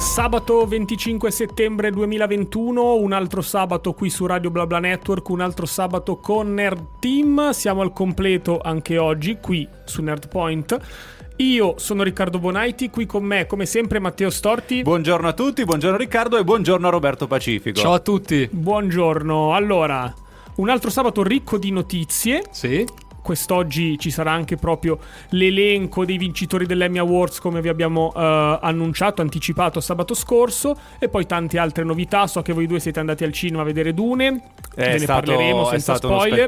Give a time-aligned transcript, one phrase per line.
[0.00, 6.16] Sabato 25 settembre 2021, un altro sabato qui su Radio BlaBla Network, un altro sabato
[6.16, 7.50] con Nerd Team.
[7.50, 10.78] Siamo al completo anche oggi qui su Nerdpoint.
[11.36, 14.80] Io sono Riccardo Bonaiti, qui con me come sempre Matteo Storti.
[14.80, 17.78] Buongiorno a tutti, buongiorno Riccardo e buongiorno a Roberto Pacifico.
[17.78, 18.48] Ciao a tutti.
[18.50, 19.54] Buongiorno.
[19.54, 20.12] Allora,
[20.56, 22.44] un altro sabato ricco di notizie.
[22.50, 22.86] Sì.
[23.22, 24.98] Quest'oggi ci sarà anche proprio
[25.30, 31.26] l'elenco dei vincitori dell'Emmy Awards come vi abbiamo eh, annunciato, anticipato sabato scorso e poi
[31.26, 32.26] tante altre novità.
[32.26, 34.42] So che voi due siete andati al cinema a vedere Dune,
[34.74, 36.46] È ne stato- parleremo senza spoiler.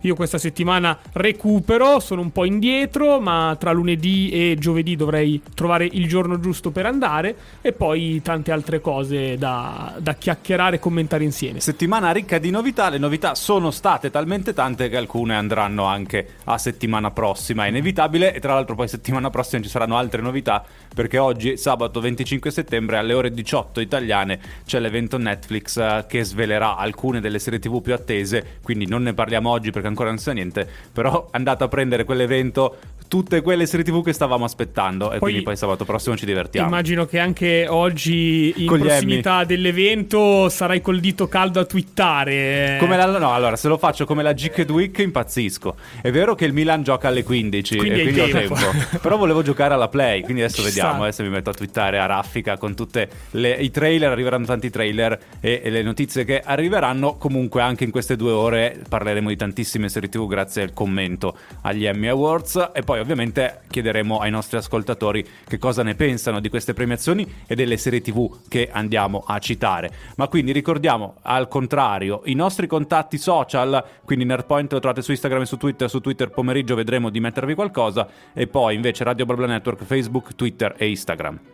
[0.00, 5.88] Io questa settimana recupero, sono un po' indietro, ma tra lunedì e giovedì dovrei trovare
[5.90, 11.24] il giorno giusto per andare e poi tante altre cose da, da chiacchierare e commentare
[11.24, 11.60] insieme.
[11.60, 16.03] Settimana ricca di novità, le novità sono state talmente tante che alcune andranno anche
[16.44, 18.34] a settimana prossima, è inevitabile.
[18.34, 22.98] E tra l'altro poi settimana prossima ci saranno altre novità perché oggi sabato 25 settembre
[22.98, 27.94] alle ore 18 italiane c'è l'evento Netflix eh, che svelerà alcune delle serie tv più
[27.94, 31.68] attese, quindi non ne parliamo oggi perché ancora non si sa niente, però andate a
[31.68, 32.76] prendere quell'evento
[33.08, 36.66] tutte quelle serie tv che stavamo aspettando e Poi- quindi poi sabato prossimo ci divertiamo.
[36.68, 42.76] Immagino che anche oggi in Con prossimità dell'evento sarai col dito caldo a twittare.
[42.80, 45.76] Come la, no, allora, se lo faccio come la Gicked Week impazzisco.
[46.00, 48.54] È vero che il Milan gioca alle 15 Quindi e quindi ho tempo.
[48.54, 48.98] tempo.
[49.00, 50.92] Però volevo giocare alla Play, quindi adesso Ci vediamo.
[50.94, 51.02] sta.
[51.02, 55.18] Adesso mi metto a twittare a raffica con tutte le, i trailer, arriveranno tanti trailer
[55.40, 57.16] e, e le notizie che arriveranno.
[57.16, 61.86] Comunque anche in queste due ore parleremo di tantissime serie TV grazie al commento agli
[61.86, 66.74] Emmy Awards e poi ovviamente chiederemo ai nostri ascoltatori che cosa ne pensano di queste
[66.74, 69.90] premiazioni e delle serie TV che andiamo a citare.
[70.16, 75.42] Ma quindi ricordiamo al contrario i nostri contatti social, quindi Nerdpoint lo trovate su Instagram
[75.42, 79.46] e su Twitter, su Twitter pomeriggio vedremo di mettervi qualcosa e poi invece Radio Blabla
[79.46, 81.53] Network, Facebook, Twitter e Instagram.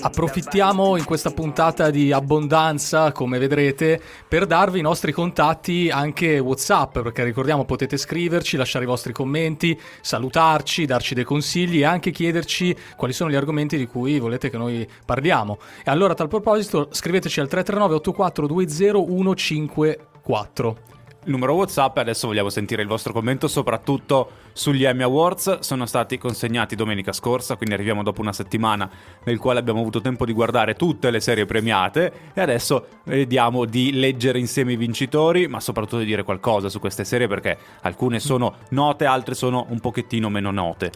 [0.00, 7.00] Approfittiamo in questa puntata di abbondanza, come vedrete, per darvi i nostri contatti anche WhatsApp,
[7.00, 12.76] perché ricordiamo potete scriverci, lasciare i vostri commenti, salutarci, darci dei consigli e anche chiederci
[12.96, 15.58] quali sono gli argomenti di cui volete che noi parliamo.
[15.84, 20.91] E allora a tal proposito scriveteci al 339 8420 154.
[21.24, 25.60] Il numero WhatsApp e adesso vogliamo sentire il vostro commento soprattutto sugli Emmy Awards.
[25.60, 28.90] Sono stati consegnati domenica scorsa, quindi arriviamo dopo una settimana
[29.22, 33.92] nel quale abbiamo avuto tempo di guardare tutte le serie premiate e adesso vediamo di
[33.92, 38.56] leggere insieme i vincitori, ma soprattutto di dire qualcosa su queste serie perché alcune sono
[38.70, 40.90] note, altre sono un pochettino meno note.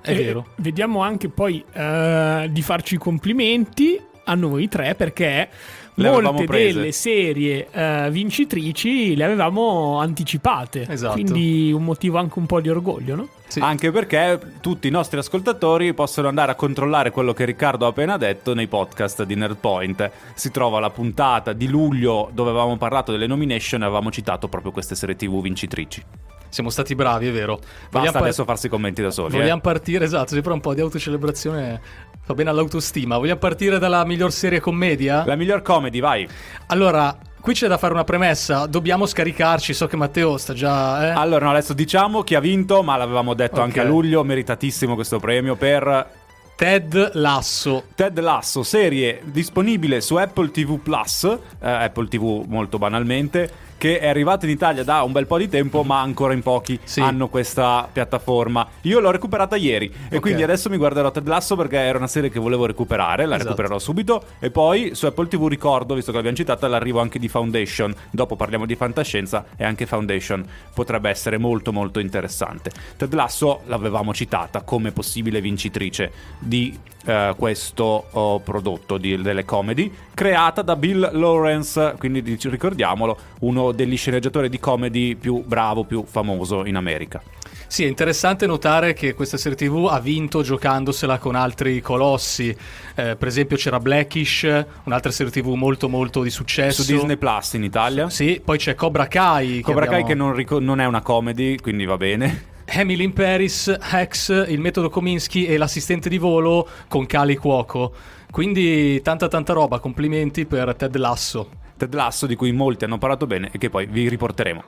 [0.00, 0.46] È E vero.
[0.56, 5.48] Vediamo anche poi eh, di farci i complimenti a noi tre perché
[5.94, 10.86] Le molte delle serie eh, vincitrici le avevamo anticipate.
[10.88, 11.12] Esatto.
[11.12, 13.28] Quindi un motivo anche un po' di orgoglio, no?
[13.46, 13.60] Sì.
[13.60, 18.16] Anche perché tutti i nostri ascoltatori possono andare a controllare quello che Riccardo ha appena
[18.16, 20.10] detto nei podcast di Nerdpoint.
[20.32, 24.72] Si trova la puntata di luglio dove avevamo parlato delle nomination e avevamo citato proprio
[24.72, 26.02] queste serie TV vincitrici.
[26.48, 27.56] Siamo stati bravi, è vero.
[27.56, 29.34] Basta Vogliamo par- adesso farsi i commenti da soli.
[29.34, 29.38] eh.
[29.38, 31.80] Vogliamo partire, esatto, sempre un po' di autocelebrazione
[32.24, 33.18] fa bene all'autostima.
[33.18, 35.24] Vogliamo partire dalla miglior serie commedia?
[35.26, 36.26] La miglior comedy, vai.
[36.66, 41.08] Allora, qui c'è da fare una premessa, dobbiamo scaricarci, so che Matteo sta già...
[41.08, 41.10] Eh?
[41.10, 43.62] Allora, no, adesso diciamo chi ha vinto, ma l'avevamo detto Ok.
[43.62, 46.10] anche a luglio, meritatissimo questo premio per
[46.54, 47.84] Ted Lasso.
[47.96, 51.38] Ted Lasso, serie disponibile su Apple TV Plus, eh,
[51.68, 53.50] Apple TV molto banalmente,
[53.82, 56.78] che è arrivata in Italia da un bel po' di tempo, ma ancora in pochi
[56.84, 57.00] Sì.
[57.00, 58.64] hanno questa piattaforma.
[58.82, 60.20] Io l'ho recuperata ieri e Ok.
[60.22, 63.48] quindi adesso mi guarderò Ted Lasso perché era una serie che volevo recuperare, la Esatto.
[63.48, 67.26] recupererò subito e poi su Apple TV ricordo, visto che l'abbiamo citata, l'arrivo anche di
[67.26, 67.92] Foundation.
[68.12, 72.70] Dopo parliamo di fantascienza e anche Foundation potrebbe essere molto molto interessante.
[72.96, 79.92] Ted Lasso l'avevamo citata come possibile vincitrice di eh, questo oh, prodotto di- delle comedy,
[80.14, 86.64] creata da Bill Lawrence, quindi ricordiamolo, uno degli sceneggiatori di comedy più bravo, più famoso
[86.64, 87.22] in America.
[87.66, 92.54] Sì, è interessante notare che questa serie TV ha vinto giocandosela con altri colossi.
[92.94, 94.46] Eh, per esempio c'era Blackish,
[94.84, 96.82] un'altra serie TV molto molto di successo.
[96.82, 98.10] Su Disney Plus in Italia.
[98.10, 99.56] Sì, poi c'è Cobra Kai.
[99.56, 102.50] che Cobra Kai abbiamo- che non, rico- non è una comedy, quindi va bene.
[102.64, 107.92] Emily in Paris, Hex, il metodo Kominsky e l'assistente di volo con Kali Cuoco.
[108.30, 111.50] Quindi tanta tanta roba, complimenti per Ted Lasso.
[111.76, 114.62] Ted Lasso di cui molti hanno parlato bene e che poi vi riporteremo.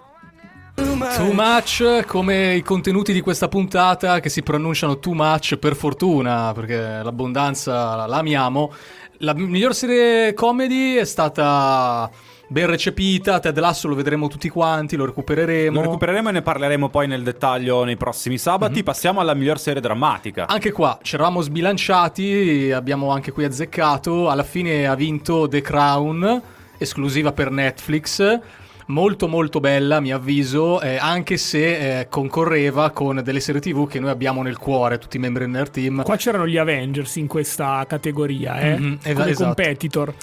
[0.75, 6.53] Too much come i contenuti di questa puntata che si pronunciano too much per fortuna,
[6.53, 8.73] perché l'abbondanza la amiamo.
[9.19, 12.11] La miglior serie comedy è stata
[12.55, 13.41] ben recepita.
[13.41, 15.75] Ted Lasso lo vedremo tutti quanti, lo recupereremo.
[15.75, 18.79] Lo recupereremo e ne parleremo poi nel dettaglio nei prossimi sabati.
[18.79, 18.85] Mhm.
[18.85, 20.47] Passiamo alla miglior serie drammatica.
[20.47, 24.31] Anche qua ci eravamo sbilanciati, abbiamo anche qui azzeccato.
[24.31, 26.43] Alla fine ha vinto The Crown,
[26.79, 28.39] esclusiva per Netflix.
[28.87, 33.89] Molto molto bella, a mio avviso, eh, anche se eh, concorreva con delle serie TV
[33.89, 36.03] che noi abbiamo nel cuore, tutti i membri del Nerd Team.
[36.03, 38.79] Qua c'erano gli Avengers in questa categoria, eh?
[38.79, 39.45] Mhm, es- come esatto.
[39.45, 40.15] competitor.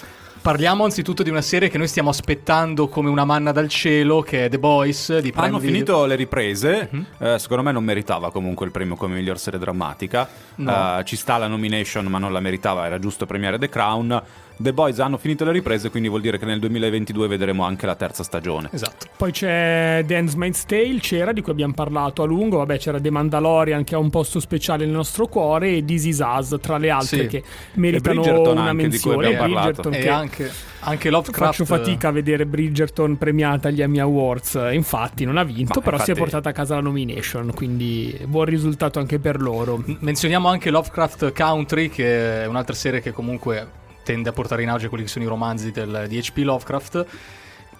[0.41, 4.45] Parliamo anzitutto di una serie che noi stiamo aspettando come una manna dal cielo, che
[4.45, 5.71] è The Boys di Prime Hanno Video.
[5.73, 7.05] finito le riprese, Mhm.
[7.19, 10.27] eh, secondo me non meritava comunque il premio come miglior serie drammatica.
[10.55, 10.97] No.
[10.97, 14.21] Eh, ci sta la nomination, ma non la meritava, era giusto premiare The Crown.
[14.61, 17.95] The Boys hanno finito le riprese, quindi vuol dire che nel 2022 vedremo anche la
[17.95, 18.69] terza stagione.
[18.71, 19.07] Esatto.
[19.17, 22.57] Poi c'è The Handmaid's Tale, c'era, di cui abbiamo parlato a lungo.
[22.57, 26.19] Vabbè, c'era The Mandalorian che ha un posto speciale nel nostro cuore e This Is
[26.23, 27.27] Us, tra le altre Sì.
[27.27, 27.43] che
[27.73, 29.25] meritano Bridgerton una anche, di cui menzione.
[29.27, 29.89] abbiamo parlato.
[29.89, 31.51] Bridgerton E che anche, anche Lovecraft.
[31.53, 34.59] faccio fatica a vedere Bridgerton premiata agli Emmy Awards.
[34.71, 38.17] Infatti non ha vinto, Ma però si è infatti- portata a casa la nomination, quindi
[38.25, 39.83] buon risultato anche per loro.
[39.99, 44.88] Menzioniamo anche Lovecraft Country, che è un'altra serie che comunque tende a portare in auge
[44.89, 46.38] quelli che sono i romanzi del, di H.P.
[46.38, 47.06] Lovecraft.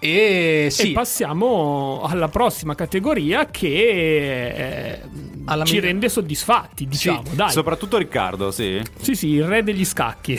[0.04, 5.00] E sì, E passiamo alla prossima categoria che eh,
[5.44, 7.22] Alla ci mi- rende soddisfatti, diciamo.
[7.30, 7.52] Dai.
[7.52, 8.82] Soprattutto Riccardo, sì.
[9.00, 10.36] Sì, sì, il re degli scacchi.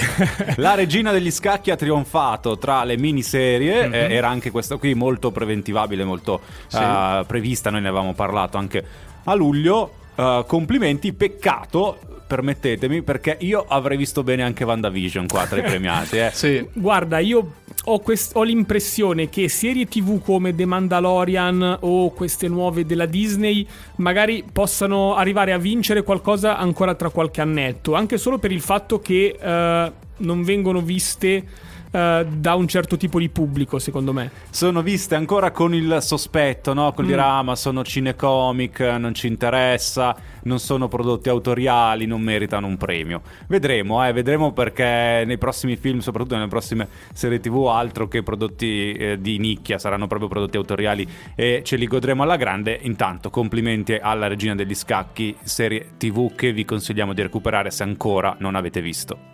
[0.57, 3.93] La regina degli scacchi ha trionfato tra le miniserie, Mhm.
[3.93, 6.77] eh, era anche questa qui molto preventivabile, molto Sì.
[6.79, 8.85] eh, prevista, noi ne avevamo parlato anche
[9.23, 9.93] a luglio.
[10.15, 16.17] Eh, complimenti, peccato, permettetemi, perché io avrei visto bene anche WandaVision qua tra i premiati.
[16.17, 16.31] Eh.
[16.33, 16.67] sì.
[16.73, 17.53] Guarda, io
[17.85, 23.67] ho, quest- ho l'impressione che serie TV come The Mandalorian o queste nuove della Disney
[23.97, 28.99] magari possano arrivare a vincere qualcosa ancora tra qualche annetto, anche solo per il fatto
[28.99, 34.31] che eh, non vengono viste eh, da un certo tipo di pubblico, secondo me.
[34.49, 36.91] Sono viste ancora con il sospetto, no?
[36.91, 37.19] Con Mm.
[37.19, 43.21] ah, ma sono cinecomic, non ci interessa, non sono prodotti autoriali, non meritano un premio.
[43.47, 48.93] Vedremo, eh, vedremo perché nei prossimi film, soprattutto nelle prossime serie TV, altro che prodotti
[48.93, 52.79] eh, di nicchia, saranno proprio prodotti autoriali e ce li godremo alla grande.
[52.81, 58.35] Intanto, complimenti alla Regina degli Scacchi, serie TV che vi consigliamo di recuperare se ancora
[58.39, 59.32] non avete visto.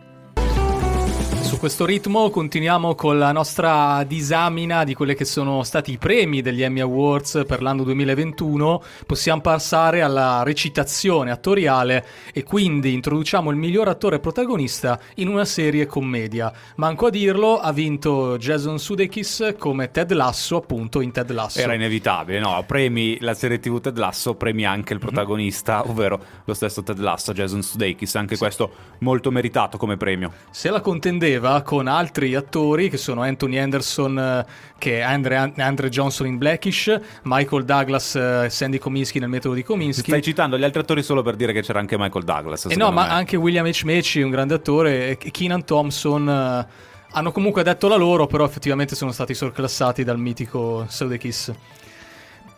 [1.50, 6.44] Su questo ritmo continuiamo con la nostra disamina di quelli che sono stati i premi
[6.44, 8.84] degli Emmy Awards per l'anno 2021.
[9.08, 15.88] Possiamo passare alla recitazione attoriale e quindi introduciamo il miglior attore protagonista in una serie
[15.88, 16.54] commedia.
[16.76, 21.60] Manco a dirlo, ha vinto Jason Sudeikis come Ted Lasso, appunto in Ted Lasso.
[21.60, 22.64] Era inevitabile, no?
[22.68, 27.34] Premi la serie TV Ted Lasso, premi anche il protagonista, ovvero lo stesso Ted Lasso,
[27.34, 28.16] Jason Sudeikis.
[28.16, 30.32] Anche questo molto meritato come premio.
[30.52, 34.46] Se la contendeva con altri attori che sono Anthony Anderson, eh,
[34.78, 39.64] che è Andre, Andre Johnson in Blackish, Michael Douglas, eh, Sandy Kominsky nel metodo di
[39.64, 40.04] Kominsky.
[40.04, 42.66] Stai citando gli altri attori solo per dire che c'era anche Michael Douglas.
[42.66, 43.14] E no, secondo ma me.
[43.14, 43.84] anche William H.
[43.86, 46.30] Macy, un grande attore, e Keenan Thompson.
[46.30, 51.52] eh, hanno comunque detto la loro, però effettivamente sono stati sorclassati dal mitico Sudeikis.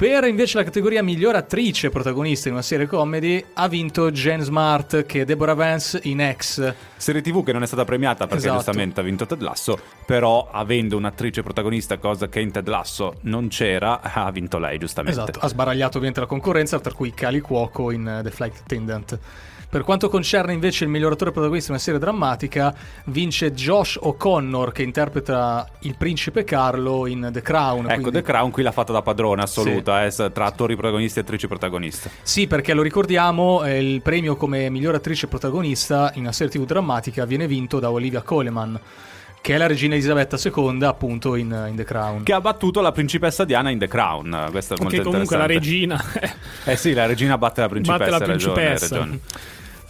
[0.01, 5.05] Per invece la categoria miglior attrice protagonista in una serie comedy ha vinto Jane Smart,
[5.05, 6.73] che è Deborah Vance in X.
[6.97, 8.55] Serie TV che non è stata premiata perché Esatto.
[8.55, 13.47] giustamente ha vinto Ted Lasso, però avendo un'attrice protagonista, cosa che in Ted Lasso non
[13.49, 15.21] c'era, ha vinto lei giustamente.
[15.21, 19.19] Esatto, ha sbaragliato ovviamente la concorrenza, tra cui Cali Cuoco in eh, The Flight Attendant.
[19.71, 22.75] Per quanto concerne invece il miglior attore protagonista in una serie drammatica,
[23.05, 27.85] vince Josh O'Connor che interpreta il principe Carlo in The Crown.
[27.85, 31.21] Ecco, quindi- The Crown qui l'ha fatta da padrona assoluta, eh, tra attori protagonisti e
[31.21, 32.09] attrici protagoniste.
[32.21, 36.65] Sì, perché lo ricordiamo, eh, il premio come miglior attrice protagonista in una serie TV
[36.65, 38.77] drammatica viene vinto da Olivia Coleman,
[39.39, 42.23] che è la regina Elisabetta II appunto in, in The Crown.
[42.23, 44.49] Che ha battuto la principessa Diana in The Crown.
[44.51, 46.03] Questo è molto Che comunque la regina
[46.65, 47.97] Eh sì, la regina batte la principessa.
[48.03, 48.95] batte la hai ragione, principessa.
[48.97, 49.19] ragione.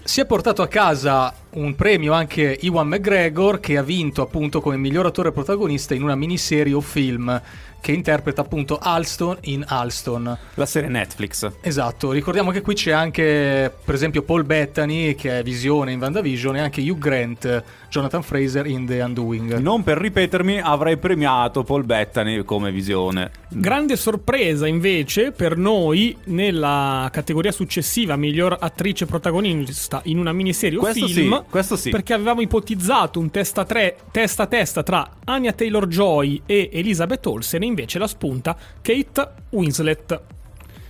[0.03, 4.75] Si è portato a casa un premio anche Iwan McGregor che ha vinto appunto come
[4.75, 7.39] miglior attore protagonista in una miniserie o film
[7.81, 10.37] che interpreta appunto Alston in Alston.
[10.53, 11.51] La serie Netflix.
[11.61, 16.55] Esatto, ricordiamo che qui c'è anche per esempio Paul Bettany che è Visione in WandaVision
[16.55, 19.57] e anche Hugh Grant, Jonathan Fraser in The Undoing.
[19.57, 23.31] Non per ripetermi, avrei premiato Paul Bettany come visione.
[23.49, 30.81] Grande sorpresa invece per noi nella categoria successiva miglior attrice protagonista in una miniserie o
[30.81, 31.37] Questo film.
[31.37, 31.89] sì, questo sì.
[31.89, 37.25] Perché avevamo ipotizzato un testa, tre, testa a testa tra Anya Taylor Joy e Elizabeth
[37.25, 40.21] Olsen, invece la spunta Kate Winslet.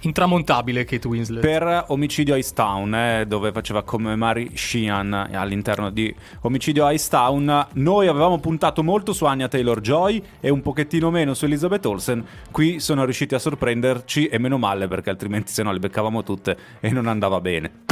[0.03, 1.41] Intramontabile Kate Winslet.
[1.41, 7.67] per Omicidio Ice Town, eh, dove faceva come Mary Sheehan all'interno di Omicidio Ice Town.
[7.73, 12.25] Noi avevamo puntato molto su Anya Taylor Joy e un pochettino meno su Elizabeth Olsen.
[12.49, 16.57] Qui sono riusciti a sorprenderci e meno male perché altrimenti se no le beccavamo tutte
[16.79, 17.90] e non andava bene.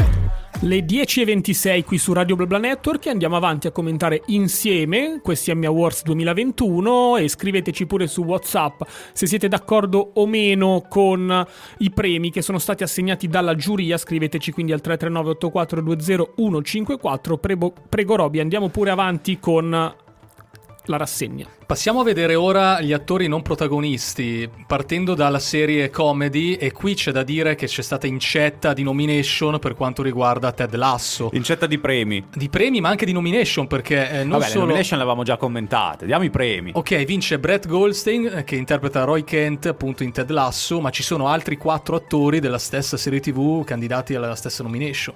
[0.62, 6.04] Le 10.26 qui su Radio BlaBla Network andiamo avanti a commentare insieme questi Emmy Awards
[6.04, 8.82] 2021 e scriveteci pure su Whatsapp
[9.14, 11.46] se siete d'accordo o meno con
[11.78, 17.38] i premi che sono stati assegnati dalla giuria, scriveteci quindi al 339 8420 154.
[17.38, 19.96] Prego, prego Roby, andiamo pure avanti con
[20.86, 21.46] la rassegna.
[21.66, 27.12] Passiamo a vedere ora gli attori non protagonisti, partendo dalla serie comedy e qui c'è
[27.12, 31.30] da dire che c'è stata incetta di nomination per quanto riguarda Ted Lasso.
[31.34, 32.26] Incetta di premi.
[32.34, 34.66] Di premi ma anche di nomination perché eh, non Vabbè, le solo...
[34.66, 36.06] nomination le avevamo già commentate.
[36.06, 36.72] Diamo i premi.
[36.74, 41.04] Ok, vince Brett Goldstein eh, che interpreta Roy Kent appunto in Ted Lasso, ma ci
[41.04, 45.14] sono altri quattro attori della stessa serie TV candidati alla stessa nomination.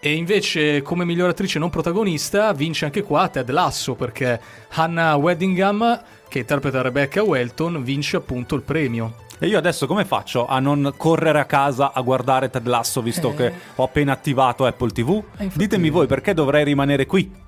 [0.00, 4.40] E invece come miglior attrice non protagonista vince anche qua Ted Lasso perché
[4.74, 9.14] Hannah Weddingham che interpreta Rebecca Welton vince appunto il premio.
[9.40, 13.30] E io adesso come faccio a non correre a casa a guardare Ted Lasso visto
[13.30, 13.34] Eh.
[13.34, 15.10] che ho appena attivato Apple TV?
[15.38, 17.46] Eh, infatti- Ditemi voi perché dovrei rimanere qui.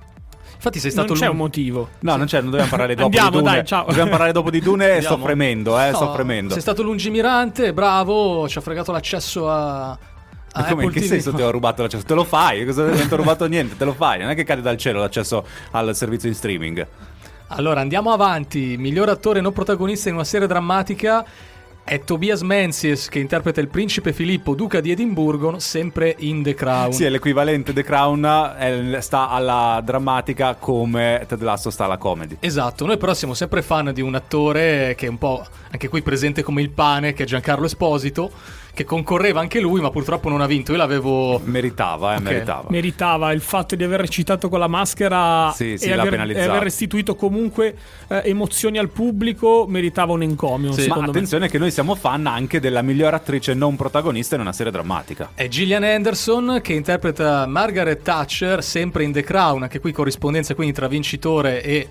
[0.55, 1.89] Infatti sei Non stato c'è l'un- un motivo.
[2.01, 3.51] No, non c'è, non dobbiamo parlare dopo Andiamo, di Dune.
[3.51, 3.85] dai, ciao.
[3.87, 5.25] Dobbiamo parlare dopo di Dune e sto Andiamo.
[5.25, 6.53] fremendo, eh, sto No, fremendo.
[6.53, 9.99] Sei stato lungimirante, bravo, ci ha fregato l'accesso a,
[10.53, 12.05] a Ma come, in che senso ti ho rubato l'accesso?
[12.05, 12.65] Te lo fai?
[12.65, 14.21] Cosa, non ti ho rubato niente, te lo fai.
[14.21, 16.87] Non è che cade dal cielo l'accesso al servizio in streaming.
[17.49, 18.77] Allora, andiamo avanti.
[18.79, 21.25] Miglior attore non protagonista in una serie drammatica
[21.91, 26.93] è Tobias Menzies che interpreta il principe Filippo, duca di Edimburgo, sempre in The Crown.
[26.93, 28.25] Sì, è l'equivalente The Crown,
[28.59, 32.37] eh, sta alla drammatica come Ted Lasso sta alla comedy.
[32.39, 36.03] Esatto, noi però siamo sempre fan di un attore che è un po' anche qui
[36.03, 38.31] presente come il pane, che è Giancarlo Esposito,
[38.73, 40.73] che concorreva anche lui, ma purtroppo non ha vinto.
[40.73, 42.23] Io l'avevo Meritava, eh, Ok.
[42.23, 42.67] meritava.
[42.71, 46.63] Meritava il fatto di aver recitato con la maschera Sì, sì, e, aver, e aver
[46.63, 47.75] restituito comunque
[48.09, 50.73] eh, emozioni al pubblico, meritava un encomio.
[50.73, 50.79] Sì.
[50.79, 51.11] Ma secondo me.
[51.11, 55.31] attenzione che noi siamo fan anche della miglior attrice non protagonista in una serie drammatica.
[55.35, 60.73] È Gillian Anderson che interpreta Margaret Thatcher, sempre in The Crown, anche qui corrispondenza quindi
[60.75, 61.89] tra vincitore e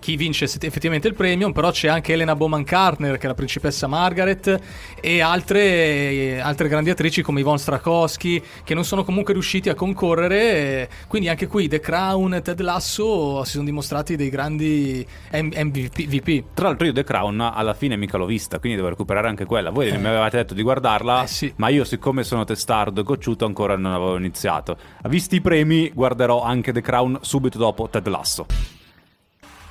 [0.00, 3.86] chi vince effettivamente il premio, però c'è anche Elena Bowman Carter che è la principessa
[3.86, 4.58] Margaret
[5.00, 10.40] e altre, altre grandi attrici come Yvonne Strakowski che non sono comunque riusciti a concorrere,
[10.40, 15.48] e quindi anche qui The Crown e Ted Lasso si sono dimostrati dei grandi M-
[15.54, 16.06] MVP.
[16.06, 16.44] VP.
[16.54, 19.70] Tra l'altro io The Crown alla fine mica l'ho vista, quindi devo recuperare anche quella.
[19.70, 21.52] Voi mi avevate detto di guardarla, Eh, sì.
[21.56, 24.76] ma io siccome sono testardo e cocciuto ancora non avevo iniziato.
[25.08, 28.46] Visti i premi guarderò anche The Crown subito dopo Ted Lasso.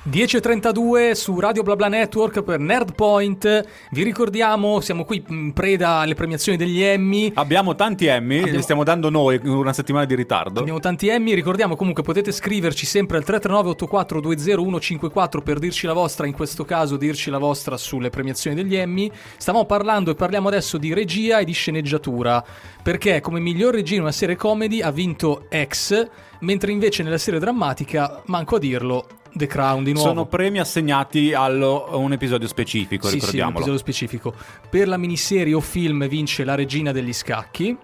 [0.08, 3.66] 10.32 su Radio BlaBla Network per Nerdpoint.
[3.90, 7.30] Vi ricordiamo, siamo qui in preda alle premiazioni degli Emmy.
[7.34, 10.60] Abbiamo tanti Emmy, Abbiamo- li stiamo dando noi una settimana di ritardo.
[10.60, 15.86] Abbiamo tanti Emmy, ricordiamo comunque potete scriverci sempre al 339 84 20 154 per dirci
[15.86, 19.12] la vostra, in questo caso dirci la vostra sulle premiazioni degli Emmy.
[19.36, 22.42] Stavamo parlando e parliamo adesso di regia e di sceneggiatura,
[22.82, 26.08] perché come miglior regia in una serie comedy ha vinto X,
[26.40, 30.08] mentre invece nella serie drammatica, manco a dirlo, The Crown di nuovo.
[30.08, 33.56] Sono premi assegnati allo- a un episodio specifico, Sì, sì, un ricordiamolo.
[33.56, 34.34] episodio specifico.
[34.68, 37.76] Per la miniserie o film vince La regina degli scacchi.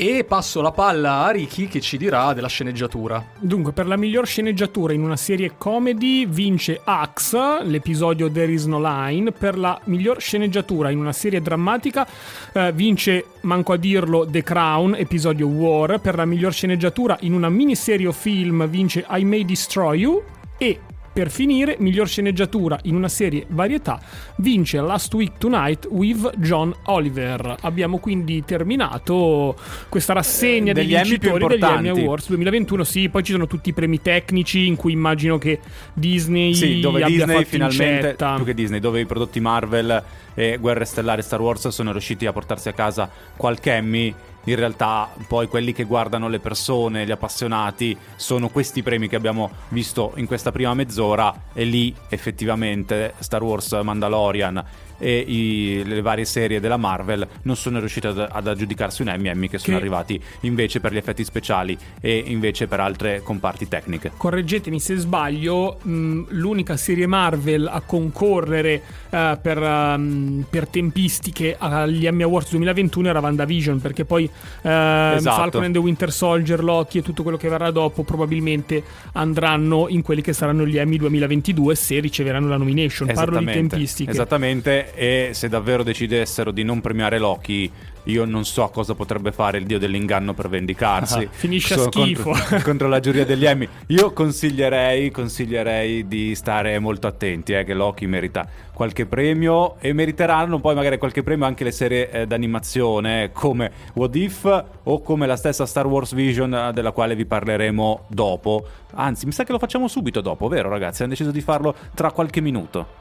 [0.00, 3.32] E passo la palla a Ricky che ci dirà della sceneggiatura.
[3.40, 8.78] Dunque, per la miglior sceneggiatura in una serie comedy vince Axe, l'episodio There is no
[8.80, 9.32] line.
[9.32, 12.06] Per la miglior sceneggiatura in una serie drammatica
[12.52, 15.98] eh, vince, manco a dirlo, The Crown, episodio War.
[15.98, 20.22] Per la miglior sceneggiatura in una miniserie o film vince I May Destroy You.
[20.58, 24.00] E per finire, miglior sceneggiatura in una serie varietà
[24.36, 27.56] vince Last Week Tonight with John Oliver.
[27.62, 29.56] Abbiamo quindi terminato
[29.88, 31.88] questa rassegna Eh, degli vincitori degli Emmy.
[32.02, 32.84] Awards 2021.
[32.84, 35.58] Sì, poi ci sono tutti i premi tecnici in cui immagino che
[35.92, 38.34] Disney Sì, dove abbia Disney fatto finalmente, incetta.
[38.36, 40.02] più che Disney, dove i prodotti Marvel
[40.38, 44.14] e Guerre Stellari e Star Wars sono riusciti a portarsi a casa qualche Emmy.
[44.44, 49.50] In realtà, poi quelli che guardano le persone, gli appassionati, sono questi premi che abbiamo
[49.70, 51.34] visto in questa prima mezz'ora.
[51.52, 54.64] E lì effettivamente Star Wars Mandalorian
[54.98, 59.28] e i- le varie serie della Marvel non sono riuscite ad, ad aggiudicarsi un Emmy,
[59.28, 63.68] Emmy che sono Che- arrivati invece per gli effetti speciali e invece per altre comparti
[63.68, 64.10] tecniche.
[64.16, 72.06] Correggetemi se sbaglio, mh, l'unica serie Marvel a concorrere eh, per, ehm, per tempistiche agli
[72.06, 74.24] Emmy Awards 2021 era WandaVision, perché poi
[74.62, 75.36] ehm, Esatto.
[75.36, 80.02] Falcon and the Winter Soldier, Loki e tutto quello che verrà dopo probabilmente andranno in
[80.02, 83.08] quelli che saranno gli Emmy 2022 se riceveranno la nomination.
[83.12, 84.10] Parlo di tempistiche.
[84.10, 87.70] Esattamente, e se davvero decidessero di non premiare Loki
[88.08, 91.24] io non so cosa potrebbe fare il dio dell'inganno per vendicarsi.
[91.24, 92.30] Ah, finisce a schifo.
[92.30, 93.68] Contro, contro la giuria degli Emmy.
[93.88, 100.60] Io consiglierei, consiglierei di stare molto attenti, eh, che Loki merita qualche premio e meriteranno
[100.60, 105.36] poi magari qualche premio anche le serie eh, d'animazione come What If o come la
[105.36, 108.66] stessa Star Wars Vision eh, della quale vi parleremo dopo.
[108.94, 111.02] Anzi, mi sa che lo facciamo subito dopo, vero ragazzi?
[111.02, 112.97] Hanno deciso di farlo tra qualche minuto.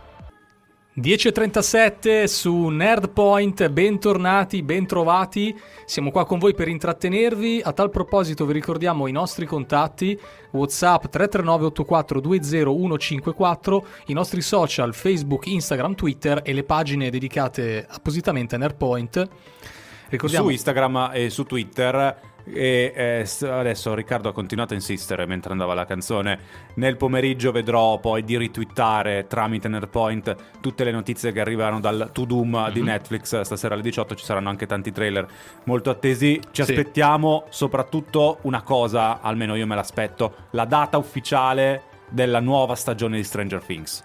[0.99, 8.53] 10.37 su Nerdpoint, bentornati, bentrovati, siamo qua con voi per intrattenervi, a tal proposito vi
[8.53, 16.51] ricordiamo i nostri contatti, Whatsapp 339 84 20154, i nostri social Facebook, Instagram, Twitter e
[16.51, 19.29] le pagine dedicate appositamente a Nerdpoint.
[20.09, 20.45] Ricordiamo...
[20.45, 25.73] Su Instagram e su Twitter e eh, adesso Riccardo ha continuato a insistere mentre andava
[25.73, 26.39] la canzone.
[26.75, 32.25] Nel pomeriggio vedrò poi di ritwittare tramite Nerdpoint tutte le notizie che arrivano dal To
[32.25, 32.73] Doom mm-hmm.
[32.73, 33.41] di Netflix.
[33.41, 35.27] Stasera alle 18 ci saranno anche tanti trailer
[35.65, 36.39] molto attesi.
[36.51, 36.71] Ci sì.
[36.71, 43.23] aspettiamo soprattutto una cosa, almeno io me l'aspetto, la data ufficiale della nuova stagione di
[43.23, 44.03] Stranger Things.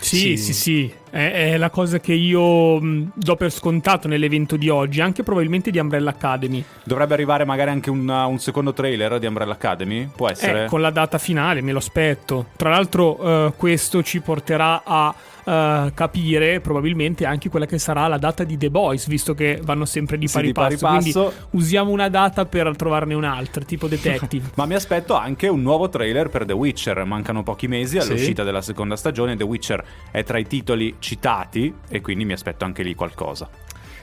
[0.00, 0.94] Sì, sì, sì, sì.
[1.12, 6.08] È, la cosa che io do per scontato nell'evento di oggi, anche probabilmente di Umbrella
[6.08, 6.64] Academy.
[6.84, 10.08] Dovrebbe arrivare magari anche un, un secondo trailer di Umbrella Academy?
[10.14, 10.64] Può essere?
[10.64, 12.46] Eh, con la data finale, me lo aspetto.
[12.56, 15.14] Tra l'altro, uh, questo ci porterà a
[15.44, 19.84] uh, capire probabilmente anche quella che sarà la data di The Boys, visto che vanno
[19.84, 20.68] sempre di pari, sì, passo.
[20.74, 21.20] Di pari passo.
[21.20, 24.50] Quindi usiamo una data per trovarne un'altra, tipo Detective.
[24.54, 27.04] Ma mi aspetto anche un nuovo trailer per The Witcher.
[27.04, 28.46] Mancano pochi mesi all'uscita sì.
[28.46, 29.36] della seconda stagione.
[29.36, 33.48] The Witcher è tra i titoli citati e quindi mi aspetto anche lì qualcosa.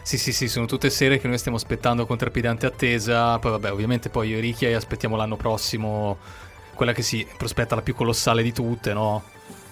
[0.02, 3.40] Sì, sì, sì, sono tutte serie che noi stiamo aspettando con trepidante attesa.
[3.40, 6.18] Poi, vabbè, ovviamente poi io e Ricky aspettiamo l'anno prossimo
[6.74, 9.24] quella che si prospetta la più colossale di tutte, no?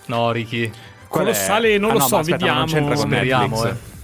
[0.08, 0.70] No, Ricky?
[1.08, 1.78] Colossale è...
[1.78, 2.60] non ah, lo no, so, aspetta, vediamo.
[2.60, 3.64] non c'entra con Netflix.
[3.64, 3.97] Eh.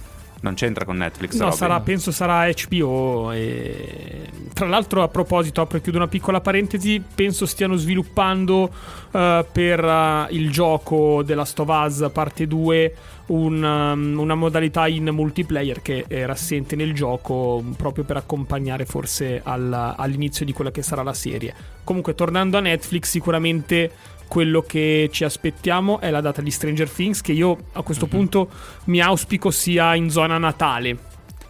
[0.44, 1.38] Non c'entra con Netflix.
[1.38, 3.32] No, sarà, penso sarà HBO.
[3.32, 4.28] E...
[4.52, 7.02] Tra l'altro, a proposito, apro e chiudo una piccola parentesi.
[7.14, 12.94] Penso stiano sviluppando uh, per uh, il gioco della Stovaz parte 2
[13.26, 19.40] un, um, una modalità in multiplayer che era assente nel gioco proprio per accompagnare forse
[19.42, 21.54] al, all'inizio di quella che sarà la serie.
[21.84, 23.90] Comunque, tornando a Netflix, sicuramente
[24.34, 28.18] quello che ci aspettiamo è la data di Stranger Things, che io a questo mm-hmm.
[28.18, 28.48] punto
[28.86, 30.98] mi auspico sia in zona natale.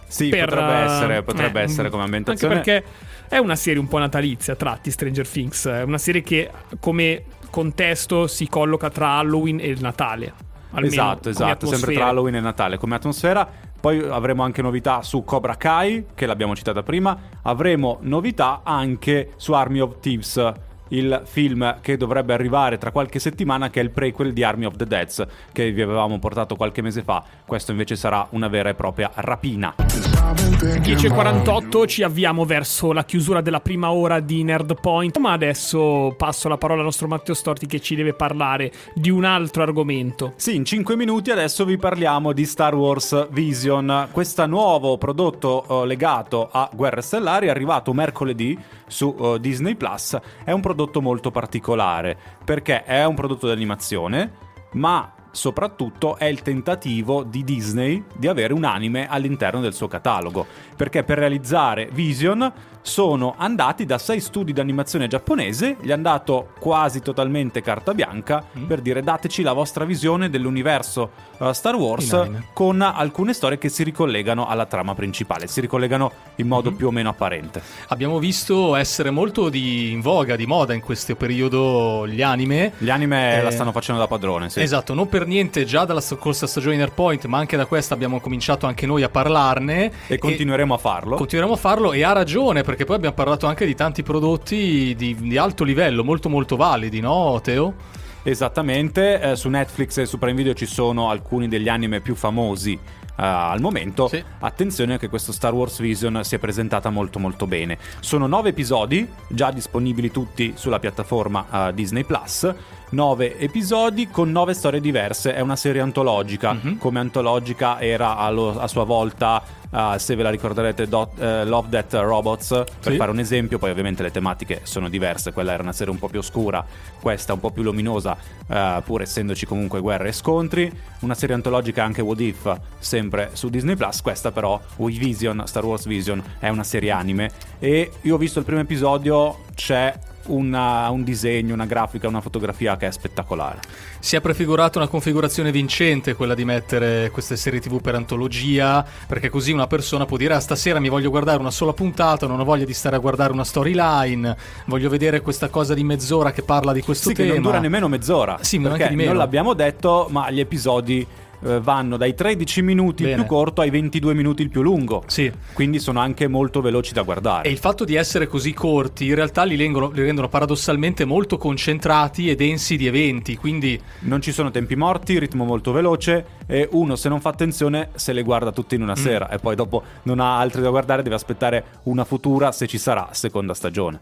[0.07, 2.57] Sì, per, potrebbe essere, potrebbe eh, essere come ambientazione.
[2.57, 2.89] Anche perché
[3.27, 7.25] è una serie un po' natalizia a tratti Stranger Things, è una serie che come
[7.49, 10.35] contesto si colloca tra Halloween e il Natale.
[10.75, 13.49] Esatto, esatto, sempre tra Halloween e Natale come atmosfera.
[13.81, 17.19] Poi avremo anche novità su Cobra Kai, che l'abbiamo citata prima.
[17.45, 20.53] Avremo novità anche su Army of Thieves
[20.97, 24.77] il film che dovrebbe arrivare tra qualche settimana, che è il prequel di Army of
[24.77, 27.23] the Dead, che vi avevamo portato qualche mese fa.
[27.45, 30.14] Questo invece sarà una vera e propria rapina.
[30.33, 36.49] 10.48 ci avviamo verso la chiusura della prima ora di Nerd Point, ma adesso passo
[36.49, 40.33] la parola al nostro Matteo Storti che ci deve parlare di un altro argomento.
[40.37, 45.85] Sì, in 5 minuti adesso vi parliamo di Star Wars Vision, questo nuovo prodotto uh,
[45.85, 50.19] legato a Guerre Stellari, è arrivato mercoledì su uh, Disney Plus.
[50.43, 54.33] È un prodotto molto particolare perché è un prodotto di animazione,
[54.73, 60.47] ma soprattutto è il tentativo di Disney di avere un anime all'interno del suo catalogo.
[60.77, 62.53] Perché per realizzare Vision
[62.87, 68.45] sono andati da sei studi di animazione giapponese, gli hanno dato quasi totalmente carta bianca
[68.59, 68.65] mm.
[68.67, 73.85] per dire dateci la vostra visione dell'universo uh, Star Wars con alcune storie che si
[73.85, 76.75] ricollegano alla trama principale, si ricollegano in modo mm.
[76.75, 77.63] più o meno apparente.
[77.89, 82.73] Abbiamo visto essere molto di, in voga, di moda in questo periodo gli anime.
[82.77, 84.61] Gli anime eh, la stanno facendo da padrone, sì.
[84.61, 88.67] Esatto, non per niente già dalla scorsa stagione Interpoint, ma anche da questa abbiamo cominciato
[88.67, 89.91] anche noi a parlarne.
[90.07, 91.17] E continueremo e a farlo.
[91.17, 95.17] Continueremo a farlo e ha ragione perché poi abbiamo parlato anche di tanti prodotti di,
[95.19, 97.75] di alto livello, molto molto validi, no Teo?
[98.23, 102.79] Esattamente, eh, su Netflix e su Prime Video ci sono alcuni degli anime più famosi
[103.17, 104.09] Uh, al momento.
[104.09, 104.21] Sì.
[104.41, 107.79] Attenzione che questo Star Wars Vision si è presentata molto molto bene.
[108.01, 112.53] Sono nove episodi, già disponibili tutti sulla piattaforma uh, Disney Plus.
[112.95, 115.35] Nove episodi con nove storie diverse.
[115.35, 116.55] È una serie antologica.
[116.55, 116.77] Mm-hmm.
[116.77, 119.43] Come antologica era allo, a sua volta
[119.75, 122.49] uh, se ve la ricorderete, Dot, uh, Love Death Robots,
[122.81, 122.97] per sì.
[122.97, 126.09] fare un esempio, poi ovviamente le tematiche sono diverse, quella era una serie un po'
[126.09, 126.65] più oscura,
[127.01, 131.83] questa un po' più luminosa, uh, pur essendoci comunque guerre e scontri, una serie antologica
[131.83, 136.49] anche What If, sempre su Disney Plus, questa però, We Vision, Star Wars Vision, è
[136.49, 139.93] una serie anime e io ho visto il primo episodio, c'è
[140.27, 143.61] una- un disegno, una grafica, una fotografia che è spettacolare.
[143.99, 149.29] Si è prefigurata una configurazione vincente, quella di mettere queste serie TV per antologia, perché
[149.31, 152.45] così una persona può dire: Ah, stasera mi voglio guardare una sola puntata, non ho
[152.45, 156.73] voglia di stare a guardare una storyline, voglio vedere questa cosa di mezz'ora che parla
[156.73, 157.29] di questo Sì, tema.
[157.29, 158.39] che non dura nemmeno mezz'ora.
[158.41, 161.07] Sì, ma non l'abbiamo detto, ma gli episodi
[161.45, 163.21] eh, vanno dai 13 minuti il Bene.
[163.23, 165.03] più corto ai 22 minuti il più lungo.
[165.07, 165.31] Sì.
[165.53, 167.49] Quindi sono anche molto veloci da guardare.
[167.49, 171.37] E il fatto di essere così corti in realtà li rendono, li rendono paradossalmente molto
[171.37, 176.69] concentrati e densi di eventi, quindi Non ci sono tempi morti, ritmo molto veloce e
[176.73, 178.85] uno se non fa attenzione se le guarda tutte in Mm.
[178.85, 182.67] una sera e poi dopo non ha altri da guardare, deve aspettare una futura, se
[182.67, 184.01] ci sarà, seconda stagione.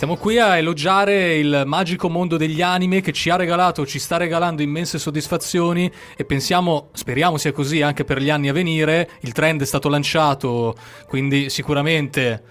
[0.00, 4.16] Stiamo qui a elogiare il magico mondo degli anime che ci ha regalato, ci sta
[4.16, 9.10] regalando immense soddisfazioni e pensiamo, speriamo sia così anche per gli anni a venire.
[9.20, 10.74] Il trend è stato lanciato,
[11.06, 12.42] quindi sicuramente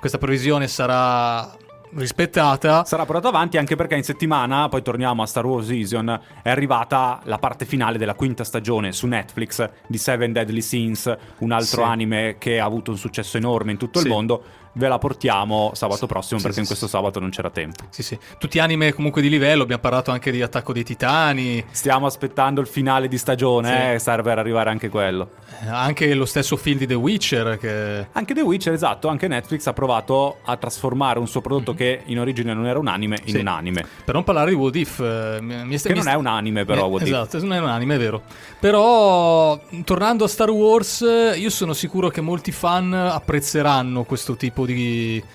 [0.00, 1.48] questa previsione sarà
[1.94, 2.84] rispettata.
[2.84, 7.20] Sarà portato avanti anche perché in settimana, poi torniamo a Star Wars Vision, è arrivata
[7.22, 11.88] la parte finale della quinta stagione su Netflix di Seven Deadly Sins, un altro Sì.
[11.88, 14.06] anime che ha avuto un successo enorme in tutto Sì.
[14.06, 14.42] il mondo.
[14.78, 16.06] Ve la portiamo sabato Sì.
[16.06, 17.84] prossimo Sì, perché sì, in questo sabato non c'era tempo.
[17.88, 18.18] Sì, sì.
[18.38, 22.66] Tutti anime comunque di livello, abbiamo parlato anche di Attacco dei Titani, Stiamo aspettando il
[22.66, 25.30] finale di stagione, eh, serve per arrivare anche quello.
[25.64, 28.08] eh, anche lo stesso film di The Witcher che...
[28.12, 32.18] Anche The Witcher, esatto, anche Netflix ha provato a trasformare un suo prodotto che in
[32.20, 33.84] origine non era un anime in un anime.
[34.04, 36.86] Per non parlare di What If, eh, mi, mi Che non è un anime però,
[36.86, 37.08] Eh, What If.
[37.08, 38.22] esatto, non è un anime, è vero.
[38.60, 41.00] Però, tornando a Star Wars,
[41.36, 45.26] io sono sicuro che molti fan apprezzeranno questo tipo di, 这个。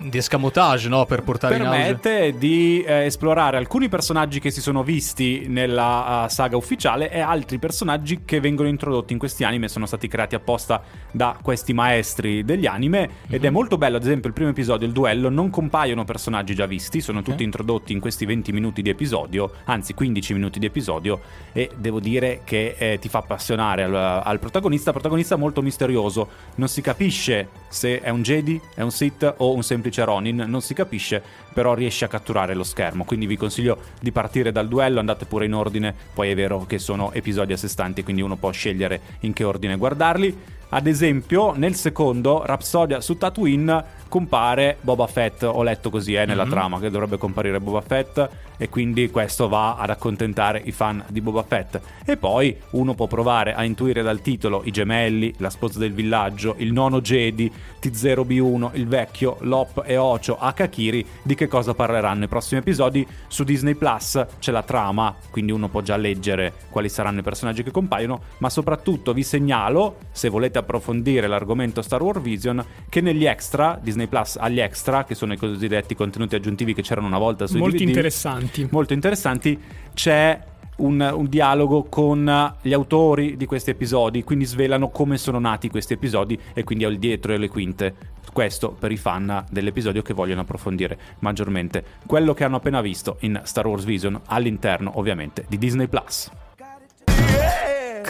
[0.00, 1.04] Di escamotage, no?
[1.06, 1.76] Per portare in auge.
[1.76, 7.18] permette di eh, esplorare alcuni personaggi che si sono visti nella uh, saga ufficiale e
[7.18, 10.80] altri personaggi che vengono introdotti in questi anime sono stati creati apposta
[11.10, 13.46] da questi maestri degli anime ed Mhm.
[13.46, 17.00] è molto bello ad esempio il primo episodio il duello non compaiono personaggi già visti
[17.00, 17.40] sono tutti Ok.
[17.40, 21.20] introdotti in questi 20 minuti di episodio anzi 15 minuti di episodio
[21.52, 26.68] e devo dire che eh, ti fa appassionare al, al protagonista protagonista molto misterioso non
[26.68, 30.74] si capisce se è un Jedi è un Sith o un semplice Ronin non si
[30.74, 31.22] capisce
[31.58, 35.44] però riesce a catturare lo schermo quindi vi consiglio di partire dal duello andate pure
[35.44, 39.00] in ordine poi è vero che sono episodi a sé stanti quindi uno può scegliere
[39.22, 40.38] in che ordine guardarli
[40.70, 45.42] ad esempio, nel secondo, Rhapsodia su Tatooine, compare Boba Fett.
[45.44, 46.50] Ho letto così eh, nella Mhm.
[46.50, 48.28] trama che dovrebbe comparire Boba Fett.
[48.58, 51.80] E quindi questo va ad accontentare i fan di Boba Fett.
[52.04, 56.54] E poi uno può provare a intuire dal titolo i gemelli, la sposa del villaggio,
[56.58, 62.28] il nono Jedi, T0B1, il vecchio, Lop e Ocho, Akakiri, di che cosa parleranno i
[62.28, 63.06] prossimi episodi.
[63.26, 67.62] Su Disney Plus c'è la trama, quindi uno può già leggere quali saranno i personaggi
[67.62, 73.24] che compaiono, ma soprattutto vi segnalo, se volete approfondire l'argomento Star Wars Vision, che negli
[73.24, 77.46] extra, Disney Plus agli extra, che sono i cosiddetti contenuti aggiuntivi che c'erano una volta
[77.46, 78.68] sui Molto DVD, interessanti.
[78.70, 79.58] molto interessanti,
[79.94, 80.40] c'è
[80.78, 85.94] un, un dialogo con gli autori di questi episodi, quindi svelano come sono nati questi
[85.94, 87.94] episodi e quindi al dietro e le quinte.
[88.32, 93.40] Questo per i fan dell'episodio che vogliono approfondire maggiormente quello che hanno appena visto in
[93.44, 96.30] Star Wars Vision all'interno ovviamente di Disney Plus.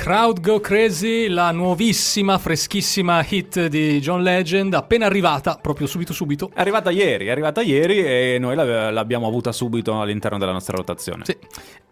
[0.08, 6.50] Crowd Go Crazy, la nuovissima, freschissima hit di John Legend, appena arrivata, proprio subito subito.
[6.54, 11.24] È arrivata ieri, è arrivata ieri e noi l'abbiamo avuta subito all'interno della nostra rotazione.
[11.26, 11.36] Sì.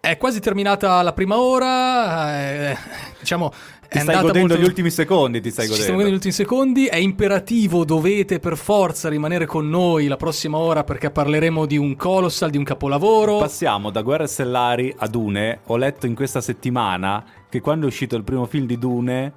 [0.00, 2.76] È quasi terminata la prima ora, eh,
[3.20, 3.52] diciamo...
[3.88, 5.92] Ti stai godendo molto- gli ultimi secondi, ti stai Ci godendo.
[5.92, 6.87] stiamo gli ultimi secondi.
[6.87, 11.94] È imperativo, dovete per forza rimanere con noi la prossima ora perché parleremo di un
[11.94, 13.38] colossal, di un capolavoro.
[13.38, 15.61] Passiamo da Guerre Stellari a Dune.
[15.66, 17.24] Ho letto in questa settimana
[17.57, 19.33] che quando è uscito il primo film di Dune,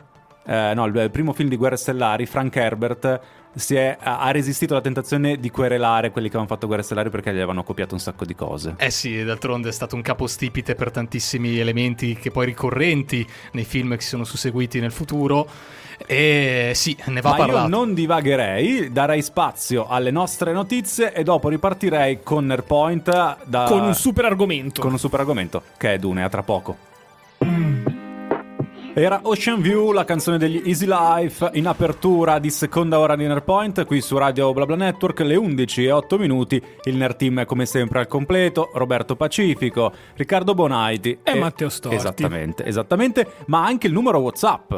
[0.45, 3.19] eh, no, il, il primo film di Guerre Stellari, Frank Herbert
[3.55, 7.32] si è- ha resistito alla tentazione di querelare quelli che avevano fatto Guerre Stellari perché
[7.32, 8.75] gli avevano copiato un sacco di cose.
[8.77, 13.95] Eh sì, d'altronde è stato un capostipite per tantissimi elementi che poi ricorrenti nei film
[13.95, 15.47] che si sono susseguiti nel futuro.
[16.05, 17.67] E sì, ne va Ma io parlato.
[17.67, 23.93] non divagherei, darei spazio alle nostre notizie e dopo ripartirei con Nerpoint da- Con un
[23.95, 24.79] super argomento.
[24.82, 26.77] con un super argomento che è Dune, a tra poco.
[28.93, 33.86] Era Ocean View, la canzone degli Easy Life, in apertura di seconda ora di Nerpoint,
[33.86, 36.62] qui su Radio BlaBla Network, le 11 e 8 minuti.
[36.84, 41.95] Il Nerd Team è come sempre al completo, Roberto Pacifico, Riccardo Bonaiti E Matteo Storti.
[41.95, 44.73] Esattamente, esattamente, ma anche il numero WhatsApp.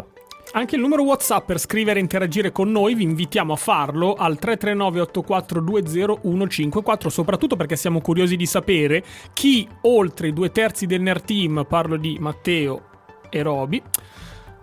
[0.51, 4.37] Anche il numero WhatsApp per scrivere e interagire con noi, vi invitiamo a farlo al
[4.37, 11.01] 339 8420 154, soprattutto perché siamo curiosi di sapere chi, oltre i due terzi del
[11.01, 12.89] Nerd Team, parlo di Matteo
[13.31, 13.81] e Roby,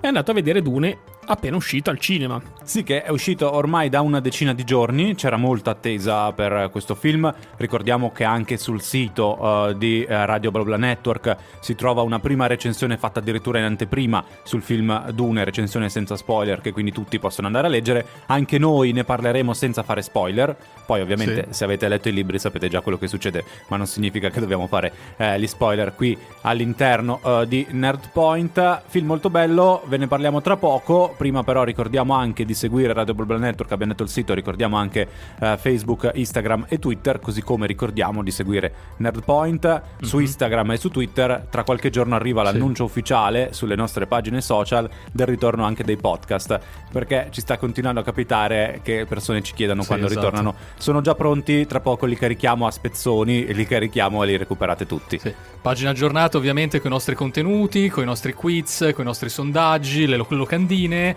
[0.00, 0.98] è andato a vedere Dune
[1.28, 2.40] appena uscito al cinema.
[2.62, 6.94] Sì, che è uscito ormai da una decina di giorni, c'era molta attesa per questo
[6.94, 7.32] film.
[7.56, 12.46] Ricordiamo che anche sul sito uh, di uh, Radio Blabla Network si trova una prima
[12.46, 17.46] recensione fatta addirittura in anteprima sul film Dune, recensione senza spoiler, che quindi tutti possono
[17.46, 18.06] andare a leggere.
[18.26, 20.56] Anche noi ne parleremo senza fare spoiler.
[20.84, 21.54] Poi, ovviamente, sì.
[21.54, 24.66] se avete letto i libri sapete già quello che succede, ma non significa che dobbiamo
[24.66, 28.82] fare eh, gli spoiler qui all'interno uh, di Nerdpoint.
[28.86, 31.14] Film molto bello, ve ne parliamo tra poco.
[31.18, 33.72] Prima, però, ricordiamo anche di seguire Radio Blabla Network.
[33.72, 35.08] Abbiamo detto il sito, ricordiamo anche
[35.40, 37.18] uh, Facebook, Instagram e Twitter.
[37.18, 39.82] Così come ricordiamo di seguire Nerdpoint mm-hmm.
[40.00, 41.48] su Instagram e su Twitter.
[41.50, 42.90] Tra qualche giorno arriva l'annuncio sì.
[42.90, 46.60] ufficiale sulle nostre pagine social del ritorno anche dei podcast.
[46.92, 50.20] Perché ci sta continuando a capitare che persone ci chiedano sì, quando esatto.
[50.20, 50.54] ritornano.
[50.76, 54.86] Sono già pronti, tra poco li carichiamo a spezzoni e li carichiamo e li recuperate
[54.86, 55.18] tutti.
[55.18, 55.34] Sì.
[55.60, 60.06] Pagina aggiornata ovviamente con i nostri contenuti, con i nostri quiz, con i nostri sondaggi,
[60.06, 61.07] le locandine.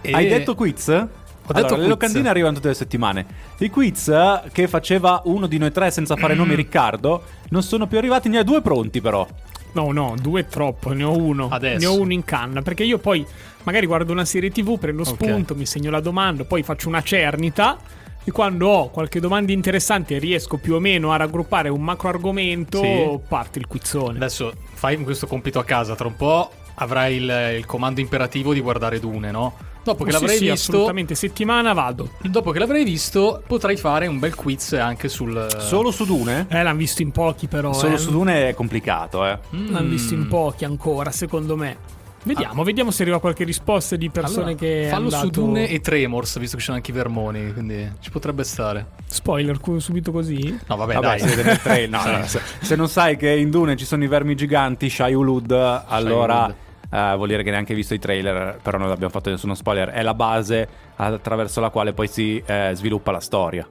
[0.00, 0.12] E...
[0.12, 0.88] Hai detto quiz?
[0.88, 3.26] Ho allora, detto le locandine arrivano tutte le settimane.
[3.58, 4.12] I quiz
[4.50, 8.38] che faceva uno di noi tre senza fare nome Riccardo non sono più arrivati, ne
[8.38, 9.26] ha due pronti però.
[9.72, 11.48] No, no, due è troppo, ne ho uno.
[11.50, 11.78] Adesso.
[11.78, 13.24] Ne ho uno in canna, perché io poi
[13.64, 15.56] magari guardo una serie TV, prendo spunto, okay.
[15.56, 17.76] mi segno la domanda, poi faccio una cernita
[18.24, 22.08] e quando ho qualche domanda interessante e riesco più o meno a raggruppare un macro
[22.08, 23.18] argomento, sì.
[23.28, 24.16] parte il quizzone.
[24.16, 28.60] Adesso fai questo compito a casa, tra un po' avrai il, il comando imperativo di
[28.60, 29.54] guardare Dune, no?
[29.86, 32.10] Dopo che oh, l'avrai sì, visto, assolutamente settimana vado.
[32.22, 35.46] Dopo che l'avrai visto, potrai fare un bel quiz anche sul.
[35.60, 36.46] Solo su Dune?
[36.48, 37.72] Eh, l'hanno visto in pochi, però.
[37.72, 37.98] Solo eh.
[37.98, 39.38] su Dune è complicato, eh.
[39.54, 39.70] Mm.
[39.70, 41.94] L'hanno visto in pochi ancora, secondo me.
[42.24, 42.64] Vediamo, ah.
[42.64, 44.86] vediamo se arriva qualche risposta di persone allora, che.
[44.90, 45.24] Fallo andato...
[45.24, 48.86] su Dune e Tremors, visto che ci sono anche i Vermoni, quindi ci potrebbe stare.
[49.06, 50.58] Spoiler subito così?
[50.66, 51.58] No, vabbè, vabbè dai.
[51.64, 54.90] Nel no, no, se, se, non sai che in Dune ci sono i vermi giganti,
[54.90, 55.52] Shai Ulud,
[55.86, 56.64] allora.
[56.90, 59.90] Uh, vuol dire che neanche hai visto i trailer, però non abbiamo fatto nessuno spoiler.
[59.90, 63.68] È la base attraverso la quale poi si eh, sviluppa la storia.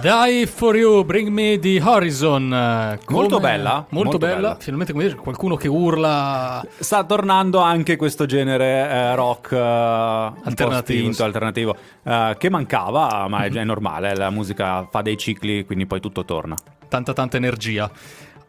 [0.00, 2.48] Die for you, bring me the horizon.
[3.04, 3.18] Come...
[3.18, 3.86] Molto bella.
[3.90, 4.34] Molto, molto bella.
[4.34, 4.56] bella.
[4.58, 6.64] Finalmente, come dire, qualcuno che urla.
[6.78, 11.22] Sta tornando anche questo genere eh, rock eh, alternativo, sì.
[11.22, 14.16] alternativo eh, che mancava, ma è, è normale.
[14.16, 16.56] La musica fa dei cicli, quindi poi tutto torna.
[16.88, 17.90] Tanta, tanta energia.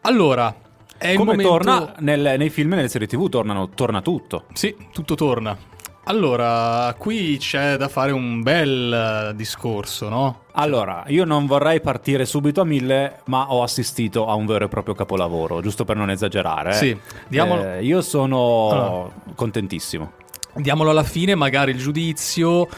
[0.02, 0.54] Allora,
[1.02, 1.50] è Come momento...
[1.50, 4.44] torna nel, nei film e nelle serie tv, tornano, torna tutto.
[4.52, 5.58] Sì, tutto torna.
[6.04, 10.44] Allora, qui c'è da fare un bel uh, discorso, no?
[10.52, 14.68] Allora, io non vorrei partire subito a mille, ma ho assistito a un vero e
[14.68, 16.72] proprio capolavoro, giusto per non esagerare.
[16.72, 16.96] Sì,
[17.28, 17.74] diamolo...
[17.74, 19.10] eh, io sono allora.
[19.36, 20.12] contentissimo.
[20.54, 22.68] Diamolo alla fine, magari il giudizio.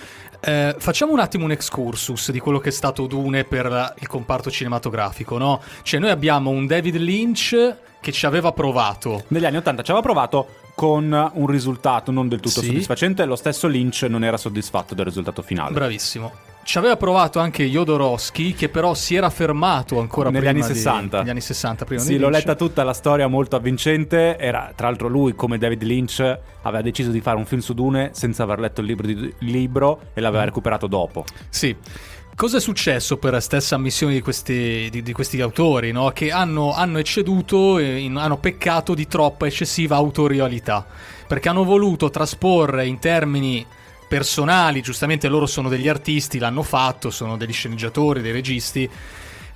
[0.46, 4.50] Eh, facciamo un attimo un excursus di quello che è stato Dune per il comparto
[4.50, 5.62] cinematografico, no?
[5.82, 9.24] Cioè, noi abbiamo un David Lynch che ci aveva provato.
[9.28, 12.66] Negli anni 80 ci aveva provato con un risultato non del tutto sì.
[12.66, 13.24] soddisfacente.
[13.24, 15.72] Lo stesso Lynch non era soddisfatto del risultato finale.
[15.72, 16.53] Bravissimo.
[16.64, 21.18] Ci aveva provato anche Jodorowsky, che però si era fermato ancora negli anni 60.
[21.18, 24.38] negli anni 60 prima sì, l'ho letta tutta la storia molto avvincente.
[24.38, 26.20] Era tra l'altro lui, come David Lynch,
[26.62, 30.00] aveva deciso di fare un film su Dune senza aver letto il libro, di, libro
[30.14, 30.46] e l'aveva mm.
[30.46, 31.26] recuperato dopo.
[31.50, 31.76] Sì.
[32.34, 36.10] Cosa è successo per la stessa ammissione di questi, di, di questi autori, no?
[36.12, 40.84] che hanno, hanno ecceduto, in, hanno peccato di troppa eccessiva autorialità,
[41.28, 43.64] perché hanno voluto trasporre in termini
[44.14, 48.88] personali, giustamente loro sono degli artisti, l'hanno fatto, sono degli sceneggiatori, dei registi,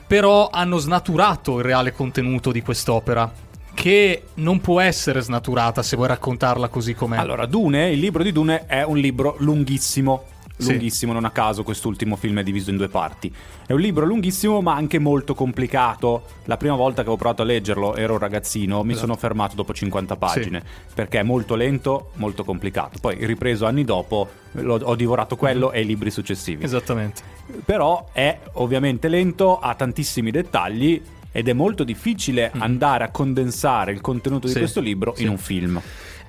[0.04, 3.30] però hanno snaturato il reale contenuto di quest'opera
[3.72, 7.18] che non può essere snaturata se vuoi raccontarla così com'è.
[7.18, 10.24] Allora, Dune, il libro di Dune è un libro lunghissimo,
[10.58, 11.18] lunghissimo, sì.
[11.18, 13.32] non a caso quest'ultimo film è diviso in due parti.
[13.66, 16.24] È un libro lunghissimo ma anche molto complicato.
[16.44, 19.06] La prima volta che ho provato a leggerlo ero un ragazzino, mi esatto.
[19.06, 20.94] sono fermato dopo 50 pagine sì.
[20.94, 22.98] perché è molto lento, molto complicato.
[23.00, 25.76] Poi ripreso anni dopo ho divorato quello mm-hmm.
[25.76, 26.64] e i libri successivi.
[26.64, 27.22] Esattamente.
[27.64, 32.60] Però è ovviamente lento, ha tantissimi dettagli ed è molto difficile mm.
[32.60, 35.80] andare a condensare il contenuto di questo libro in un film.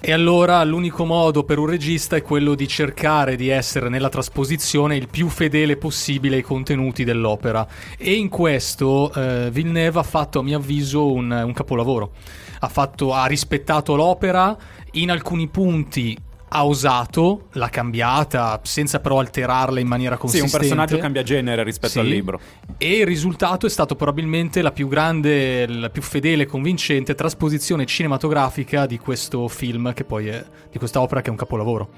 [0.02, 4.96] E allora l'unico modo per un regista è quello di cercare di essere nella trasposizione
[4.96, 7.68] il più fedele possibile ai contenuti dell'opera.
[7.98, 12.14] E in questo eh, Villeneuve ha fatto, a mio avviso, un, un capolavoro.
[12.62, 14.58] Ha, fatto, ha rispettato l'opera,
[14.92, 16.18] in alcuni punti
[16.50, 20.50] ha osato, l'ha cambiata senza però alterarla in maniera consistente.
[20.50, 22.00] Sì, un personaggio cambia genere rispetto sì.
[22.00, 22.40] al libro.
[22.78, 27.86] E il risultato è stato probabilmente la più grande, la più fedele e convincente trasposizione
[27.86, 31.90] cinematografica di questo film, che poi è di questa opera che è un capolavoro.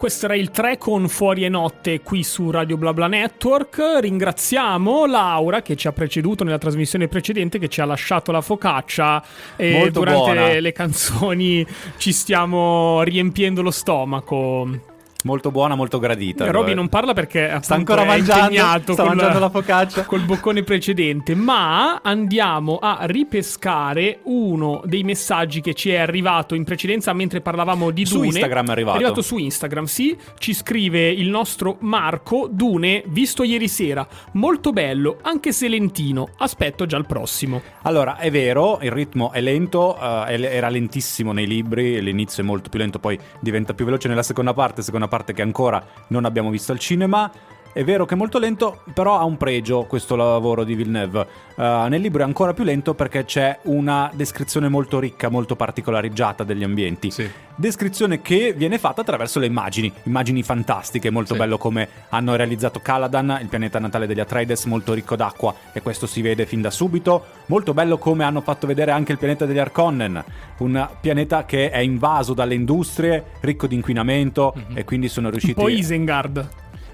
[0.00, 3.98] Questo era il 3 con Fuori e Notte qui su Radio BlaBla Network.
[4.00, 9.22] Ringraziamo Laura che ci ha preceduto nella trasmissione precedente, che ci ha lasciato la focaccia
[9.56, 10.58] e Molto durante buona.
[10.58, 11.66] le canzoni
[11.98, 14.89] ci stiamo riempiendo lo stomaco.
[15.24, 16.50] Molto buona, molto gradita.
[16.50, 20.04] Roby Eh, non parla perché Sta ancora è mangiando, sta mangiando la focaccia.
[20.04, 26.64] col boccone precedente, ma andiamo a ripescare uno dei messaggi che ci è arrivato in
[26.64, 28.26] precedenza mentre parlavamo di Su Dune.
[28.28, 29.22] Instagram è arrivato.
[29.22, 30.16] su Instagram, sì.
[30.38, 36.28] Ci scrive il nostro Marco Dune, visto ieri sera, molto bello, anche se lentino.
[36.38, 37.60] Aspetto già il prossimo.
[37.82, 42.46] Allora, è vero, il ritmo è lento, eh, è- era lentissimo nei libri, l'inizio è
[42.46, 46.24] molto più lento, poi diventa più veloce nella seconda parte, seconda parte che ancora non
[46.24, 47.30] abbiamo visto al cinema.
[47.72, 51.24] È vero che è molto lento, però ha un pregio questo lavoro di Villeneuve.
[51.54, 56.42] Eh, nel libro è ancora più lento perché c'è una descrizione molto ricca, molto particolareggiata
[56.42, 57.12] degli ambienti.
[57.12, 57.30] Sì.
[57.54, 61.38] Descrizione che viene fatta attraverso le immagini, immagini fantastiche, molto Sì.
[61.38, 66.08] bello come hanno realizzato Caladan, il pianeta natale degli Atreides, molto ricco d'acqua e questo
[66.08, 67.24] si vede fin da subito.
[67.46, 70.24] Molto bello come hanno fatto vedere anche il pianeta degli Arconnen,
[70.58, 75.68] un pianeta che è invaso dalle industrie, ricco di inquinamento e quindi sono riusciti po'
[75.68, 76.48] Isengard.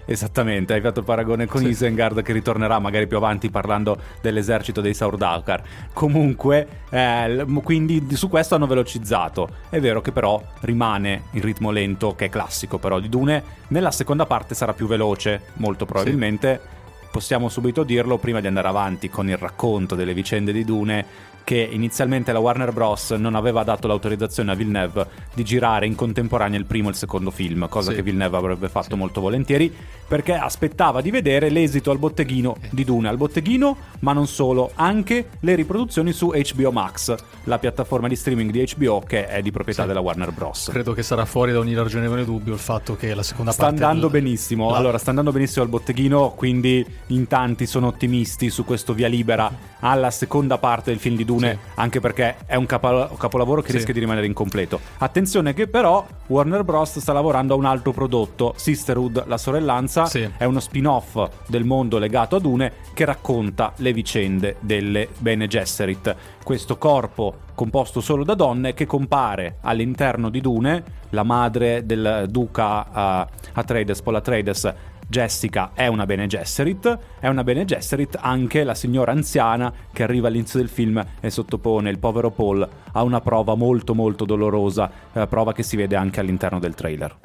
[0.06, 1.68] Esattamente, hai fatto il paragone con Sì.
[1.68, 5.62] Isengard che ritornerà magari più avanti parlando dell'esercito dei Saurdaukar.
[5.92, 9.48] Comunque, eh, quindi di- su questo hanno velocizzato.
[9.68, 13.42] È vero che però rimane il ritmo lento che è classico però di Dune.
[13.68, 16.74] Nella seconda parte sarà più veloce, molto probabilmente.
[17.16, 21.56] Possiamo subito dirlo prima di andare avanti con il racconto delle vicende di Dune che
[21.70, 23.12] inizialmente la Warner Bros.
[23.12, 27.30] non aveva dato l'autorizzazione a Villeneuve di girare in contemporanea il primo e il secondo
[27.30, 27.96] film, cosa Sì.
[27.96, 29.72] che Villeneuve avrebbe fatto molto volentieri,
[30.08, 35.28] perché aspettava di vedere l'esito al botteghino di Dune, al botteghino, ma non solo, anche
[35.38, 39.82] le riproduzioni su HBO Max, la piattaforma di streaming di HBO che è di proprietà
[39.82, 39.88] Sì.
[39.88, 40.68] della Warner Bros.
[40.72, 43.84] Credo che sarà fuori da ogni ragionevole dubbio il fatto che la seconda Sta parte
[43.84, 44.68] andando del- benissimo.
[44.72, 49.06] la- Allora, sta andando benissimo al botteghino, quindi in tanti sono ottimisti su questo via
[49.08, 51.70] libera alla seconda parte del film di Dune, Sì.
[51.76, 53.76] anche perché è un, capo- capolavoro che Sì.
[53.76, 54.80] rischia di rimanere incompleto.
[54.98, 56.98] Attenzione che però Warner Bros.
[56.98, 60.28] sta lavorando a un altro prodotto, Sisterhood, la sorellanza, Sì.
[60.36, 66.14] è uno spin-off del mondo legato a Dune che racconta le vicende delle Bene Gesserit.
[66.42, 73.24] Questo corpo composto solo da donne che compare all'interno di Dune, la madre del duca
[73.24, 74.74] uh, Atreides, Paul Atreides,
[75.08, 80.26] Jessica è una Bene Gesserit, è una Bene Gesserit anche la signora anziana che arriva
[80.26, 85.26] all'inizio del film e sottopone il povero Paul a una prova molto molto dolorosa, eh,
[85.28, 87.16] prova che si vede anche all'interno del trailer.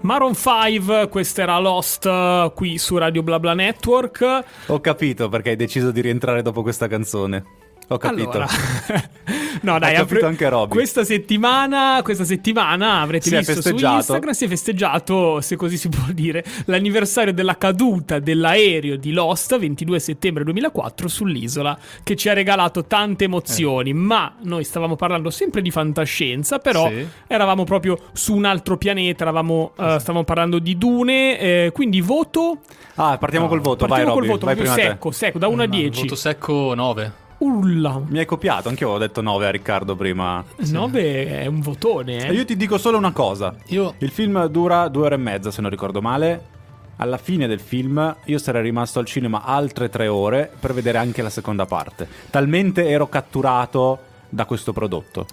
[0.00, 4.44] Maroon 5, questa era Lost eh, qui su Radio BlaBla Network.
[4.66, 7.65] Ho capito perché hai deciso di rientrare dopo questa canzone.
[7.88, 8.30] Ho capito.
[8.30, 8.46] Allora,
[9.62, 10.72] no, dai, Ha capito apre- anche Roby.
[10.72, 13.96] Questa settimana, questa settimana avrete Si visto su.
[13.98, 19.56] Instagram si è festeggiato, se così si può dire, l'anniversario della caduta dell'aereo di Lost
[19.56, 23.92] 22 settembre 2004 sull'isola, che ci ha regalato tante emozioni.
[23.92, 27.06] Ma noi stavamo parlando sempre di fantascienza, però Sì.
[27.28, 32.58] eravamo proprio su un altro pianeta, eravamo, eh, stavamo parlando di Dune, eh, quindi voto.
[32.96, 35.54] Ah, partiamo No, col voto, vai Partiamo Robby, col voto, vai secco, secco, da 1
[35.62, 36.00] a Ma 10.
[36.00, 37.24] Voto secco 9.
[37.38, 40.42] Ulla, Mi hai copiato, anche io ho detto 9 a Riccardo prima.
[40.56, 42.32] 9 è un votone, E eh.
[42.32, 43.54] io ti dico solo una cosa.
[43.66, 46.54] Io Il film dura due ore e mezza, se non ricordo male.
[46.96, 51.20] Alla fine del film io sarei rimasto al cinema altre tre ore per vedere anche
[51.20, 52.08] la seconda parte.
[52.30, 53.98] Talmente ero catturato
[54.30, 55.26] da questo prodotto.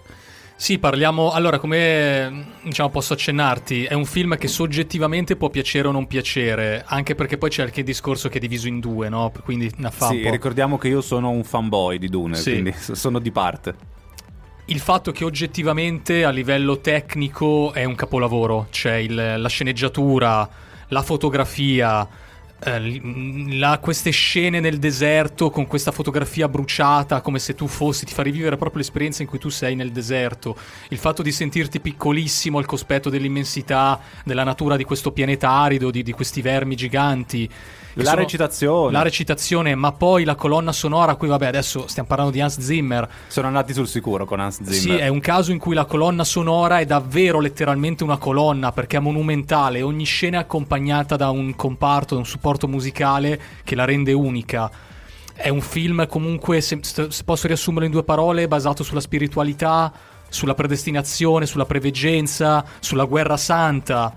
[0.64, 1.32] Sì, parliamo.
[1.32, 6.86] Allora, come diciamo, posso accennarti, è un film che soggettivamente può piacere o non piacere,
[6.88, 9.30] anche perché poi c'è anche il discorso che è diviso in due, no?
[9.44, 12.52] Quindi ne fa sì, ricordiamo che io sono un fanboy di Dune, Sì.
[12.52, 13.76] quindi sono di parte.
[14.68, 20.48] Il fatto che oggettivamente a livello tecnico è un capolavoro, c'è il- la sceneggiatura,
[20.88, 22.08] la fotografia,
[22.66, 23.02] eh,
[23.58, 28.24] la- queste scene nel deserto con questa fotografia bruciata come se tu fossi, ti fa
[28.24, 30.56] rivivere proprio l'esperienza in cui tu sei nel deserto,
[30.90, 36.04] il fatto di sentirti piccolissimo al cospetto dell'immensità della natura di questo pianeta arido, di,
[36.04, 37.50] di questi vermi giganti.
[37.96, 38.92] La sono- recitazione.
[38.92, 43.08] La recitazione, ma poi la colonna sonora, qui vabbè adesso stiamo parlando di Hans Zimmer,
[43.28, 44.74] Sono andati sul sicuro con Hans Zimmer.
[44.74, 48.98] sì, è un caso in cui la colonna sonora è davvero letteralmente una colonna perché
[48.98, 53.86] è monumentale, ogni scena è accompagnata da un comparto, da un supporto musicale che la
[53.86, 54.72] rende unica.
[55.36, 59.92] È un film comunque, se, se posso riassumerlo in due parole, basato sulla spiritualità,
[60.30, 64.14] sulla predestinazione, sulla preveggenza, sulla guerra santa.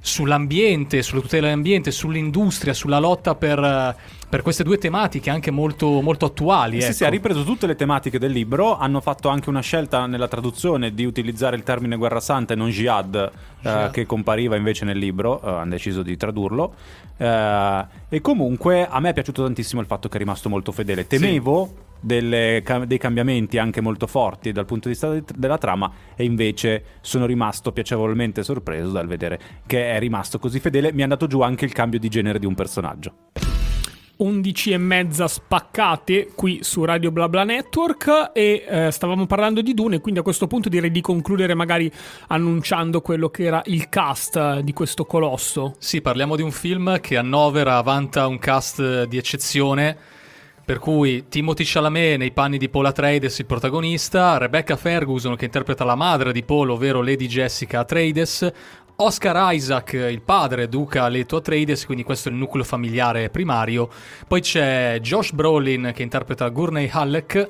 [0.00, 3.96] Sull'ambiente, sulla tutela dell'ambiente, sull'industria, sulla lotta per,
[4.28, 6.80] per queste due tematiche anche molto, molto attuali.
[6.80, 6.94] Sì, ecco.
[6.94, 10.94] sì, ha ripreso tutte le tematiche del libro, hanno fatto anche una scelta nella traduzione
[10.94, 13.30] di utilizzare il termine guerra santa e non jihad, eh,
[13.60, 13.90] Jihad.
[13.90, 16.74] che compariva invece nel libro, eh, hanno deciso di tradurlo.
[17.16, 21.06] Eh, e comunque a me è piaciuto tantissimo il fatto che è rimasto molto fedele.
[21.06, 26.24] Temevo delle dei cambiamenti anche molto forti dal punto di vista de- della trama e
[26.24, 30.92] invece sono rimasto piacevolmente sorpreso dal vedere che è rimasto così fedele.
[30.92, 33.14] Mi è andato giù anche il cambio di genere di un personaggio.
[34.20, 40.00] 11 e mezza spaccate qui su Radio BlaBla Network e eh, stavamo parlando di Dune
[40.00, 41.90] quindi a questo punto direi di concludere magari
[42.28, 47.16] annunciando quello che era il cast di questo colosso Sì, parliamo di un film che
[47.16, 50.18] annovera, vanta un cast di eccezione.
[50.70, 55.82] Per cui Timothy Chalamet nei panni di Paul Atreides, il protagonista, Rebecca Ferguson che interpreta
[55.82, 58.48] la madre di Paul, ovvero Lady Jessica Atreides,
[58.94, 63.90] Oscar Isaac, il padre, Duca Leto Atreides, quindi questo è il nucleo familiare primario.
[64.28, 67.46] Poi c'è Josh Brolin che interpreta Gurney Halleck,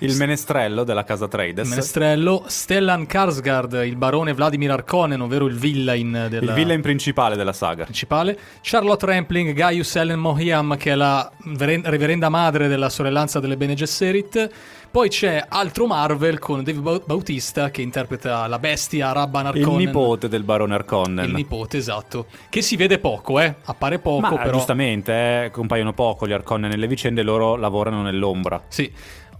[0.00, 1.64] Il menestrello della casa Trades.
[1.64, 7.36] il menestrello, Stellan Karsgaard, il barone Vladimir Harkonnen, ovvero il villain della Il villain principale
[7.36, 7.84] della saga.
[7.84, 13.56] principale, Charlotte Rampling, Gaius Ellen Mohiam, che è la veren- reverenda madre della sorellanza delle
[13.56, 14.48] Bene Gesserit.
[14.90, 19.84] Poi c'è altro Marvel con Dave Bau- Bautista che interpreta la bestia Rabban Il Harkonnen.
[19.86, 21.26] nipote del barone Harkonnen.
[21.26, 22.26] Il nipote, esatto.
[22.48, 23.54] Che si vede poco, eh.
[23.64, 24.52] Appare poco, Ma però.
[24.52, 28.62] giustamente, eh, compaiono poco gli Harkonnen nelle vicende, loro lavorano nell'ombra.
[28.68, 28.90] Sì.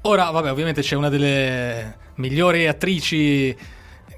[0.03, 3.55] Ora, vabbè, ovviamente c'è una delle migliori attrici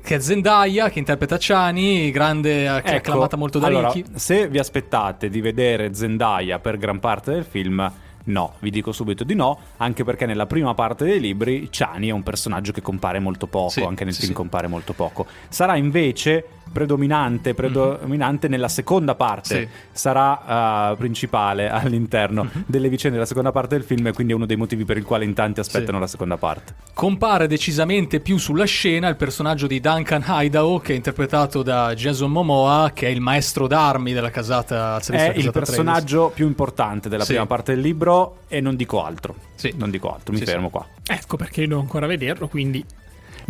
[0.02, 4.10] che è Zendaya, che interpreta Chani, grande, è Ecco, acclamata molto da allora, Ricky.
[4.14, 7.90] se vi aspettate di vedere Zendaya per gran parte del film,
[8.24, 12.12] no, vi dico subito di no, anche perché nella prima parte dei libri Chani è
[12.12, 14.36] un personaggio che compare molto poco, Sì, anche nel sì, film sì.
[14.36, 15.26] compare molto poco.
[15.48, 19.62] Sarà invece predominante, predominante nella seconda parte, Mhm.
[19.64, 19.68] Sì.
[19.92, 24.46] sarà eh, principale all'interno delle vicende della seconda parte del film e quindi è uno
[24.46, 26.74] dei motivi per il quale in tanti aspettano la seconda parte.
[26.94, 32.30] Compare decisamente più sulla scena il personaggio di Duncan Idaho, che è interpretato da Jason
[32.30, 35.68] Momoa, che è il maestro d'armi della casata azionista È il casata Atreides.
[35.84, 37.30] personaggio più importante della Sì.
[37.32, 39.34] prima parte del libro e non dico altro.
[39.54, 39.72] Sì.
[39.76, 40.72] Non dico altro, mi Sì, fermo sì.
[40.72, 40.86] qua.
[41.06, 42.84] ecco perché devo ancora vederlo quindi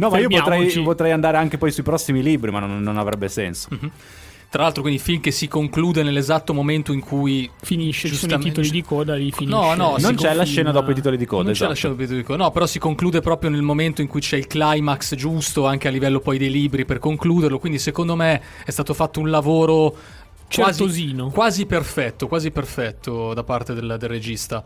[0.01, 3.29] No, ma io potrei, potrei andare anche poi sui prossimi libri, ma non, non avrebbe
[3.29, 3.69] senso.
[4.51, 8.39] Tra l'altro, quindi film che si conclude nell'esatto momento in cui finisce ci sono i
[8.41, 10.45] Giustamente- titoli di coda li finisce No, no, non c'è la confina.
[10.45, 11.71] scena dopo i titoli di coda, non c'è esatto.
[11.71, 12.43] la scena dopo i titoli di coda.
[12.45, 15.93] No, però si conclude proprio nel momento in cui c'è il climax giusto, anche a
[15.93, 17.61] livello poi dei libri per concluderlo.
[17.61, 19.95] Quindi, secondo me, è stato fatto un lavoro
[20.53, 24.65] quasi, quasi perfetto, quasi perfetto da parte del, del regista.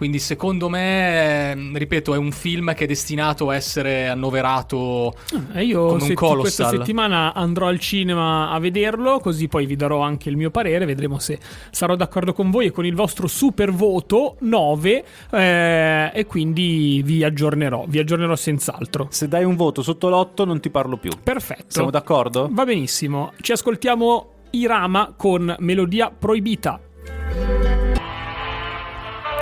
[0.00, 5.14] Quindi, secondo me, ehm, ripeto, è un film che è destinato a essere annoverato.
[5.52, 6.40] E io Come un colossal.
[6.40, 10.86] questa settimana andrò al cinema a vederlo, così poi vi darò anche il mio parere,
[10.86, 11.38] vedremo se
[11.70, 17.22] sarò d'accordo con voi e con il vostro super voto 9 eh, e quindi vi
[17.22, 19.08] aggiornerò, vi aggiornerò senz'altro.
[19.10, 21.10] Se dai un voto sotto l'otto non ti parlo più.
[21.22, 21.64] Perfetto.
[21.66, 22.48] Siamo d'accordo?
[22.50, 23.32] Va benissimo.
[23.38, 26.80] Ci ascoltiamo Irama con Melodia Proibita.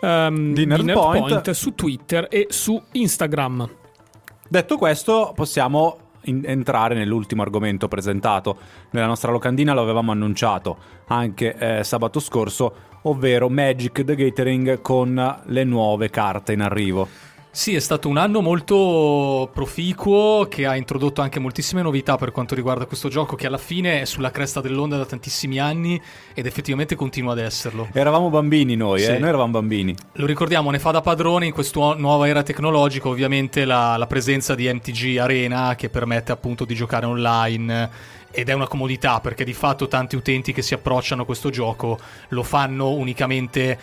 [0.00, 3.68] ehm, Di di Nerd su Twitter e su Instagram.
[4.48, 8.56] Detto questo, possiamo entrare nell'ultimo argomento presentato
[8.90, 10.76] nella nostra locandina, lo avevamo annunciato
[11.06, 17.08] anche eh, sabato scorso, ovvero Magic the Gathering con le nuove carte in arrivo.
[17.56, 22.54] Sì, è stato un anno molto proficuo che ha introdotto anche moltissime novità per quanto
[22.54, 25.98] riguarda questo gioco che alla fine è sulla cresta dell'onda da tantissimi anni
[26.34, 27.88] ed effettivamente continua ad esserlo.
[27.94, 29.06] Eravamo bambini noi, Sì.
[29.12, 29.18] eh?
[29.18, 29.94] Noi eravamo bambini.
[30.16, 34.54] Lo ricordiamo, ne fa da padrone in questa nuova era tecnologica ovviamente la, la presenza
[34.54, 37.90] di MTG Arena che permette appunto di giocare online
[38.30, 41.98] ed è una comodità perché di fatto tanti utenti che si approcciano a questo gioco
[42.28, 43.78] lo fanno unicamente eh,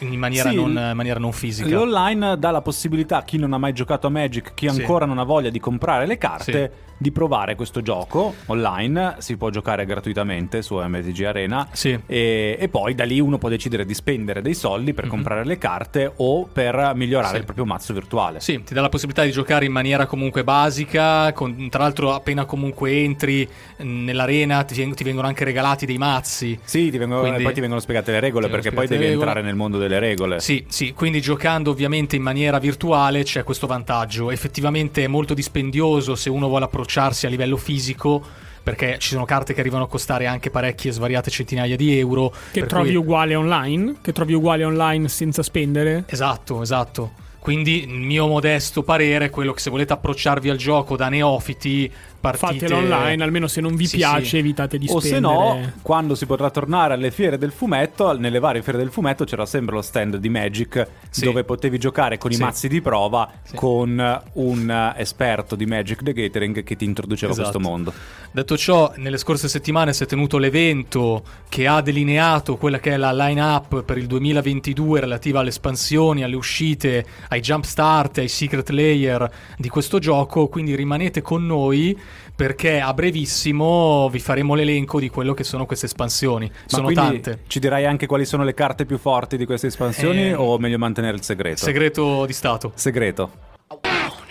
[0.00, 1.68] in maniera, Sì, non, in maniera non fisica.
[1.68, 4.80] L'online dà la possibilità a chi non ha mai giocato a Magic, chi Sì.
[4.80, 9.16] ancora non ha voglia di comprare le carte, di provare questo gioco online.
[9.18, 11.68] Si può giocare gratuitamente su MTG Arena.
[11.72, 11.98] Sì.
[12.06, 15.10] E, e poi da lì uno può decidere di spendere dei soldi per Mhm.
[15.10, 17.36] comprare le carte o per migliorare Sì.
[17.38, 18.40] il proprio mazzo virtuale.
[18.40, 22.44] Sì, ti dà la possibilità di giocare in maniera comunque basica, con- tra l'altro appena
[22.46, 23.46] comunque entri
[23.78, 26.58] mh, nell'arena ti, ti vengono anche regalati dei mazzi.
[26.64, 29.26] Sì, ti vengono- Quindi- poi ti vengono spiegate le regole perché poi devi regole.
[29.26, 30.40] entrare nel mondo delle regole.
[30.40, 34.30] Sì, sì, quindi giocando ovviamente in maniera virtuale c'è questo vantaggio.
[34.30, 38.22] Effettivamente è molto dispendioso se uno vuole approcciarsi a livello fisico,
[38.62, 42.32] perché ci sono carte che arrivano a costare anche parecchie svariate centinaia di euro.
[42.50, 43.96] Che trovi cui- uguale online?
[44.02, 46.04] Che trovi uguale online senza spendere?
[46.06, 47.24] Esatto, esatto.
[47.46, 51.88] Quindi il mio modesto parere è quello che se volete approcciarvi al gioco da neofiti,
[52.18, 52.66] partite...
[52.66, 54.38] Fatelo online, almeno se non vi Sì, piace sì.
[54.38, 55.32] evitate di O se spendere.
[55.34, 59.46] no, quando si potrà tornare alle fiere del fumetto, nelle varie fiere del fumetto c'era
[59.46, 61.24] sempre lo stand di Magic Sì.
[61.24, 62.40] dove potevi giocare con Sì.
[62.40, 63.54] i mazzi di prova Sì.
[63.54, 67.50] con un eh, esperto di Magic the Gathering che ti introduceva a Esatto.
[67.52, 67.92] questo mondo.
[68.32, 72.96] Detto ciò, nelle scorse settimane si è tenuto l'evento che ha delineato quella che è
[72.96, 78.68] la line-up per il 2022 relativa alle espansioni, alle uscite, ai jump start, ai secret
[78.70, 81.98] layer di questo gioco, quindi rimanete con noi
[82.34, 86.46] perché a brevissimo vi faremo l'elenco di quello che sono queste espansioni.
[86.46, 87.40] Ma sono tante.
[87.46, 90.78] Ci dirai anche quali sono le carte più forti di queste espansioni Eh, o meglio
[90.78, 91.58] mantenere il segreto?
[91.64, 92.72] Segreto di Stato.
[92.74, 93.30] Segreto.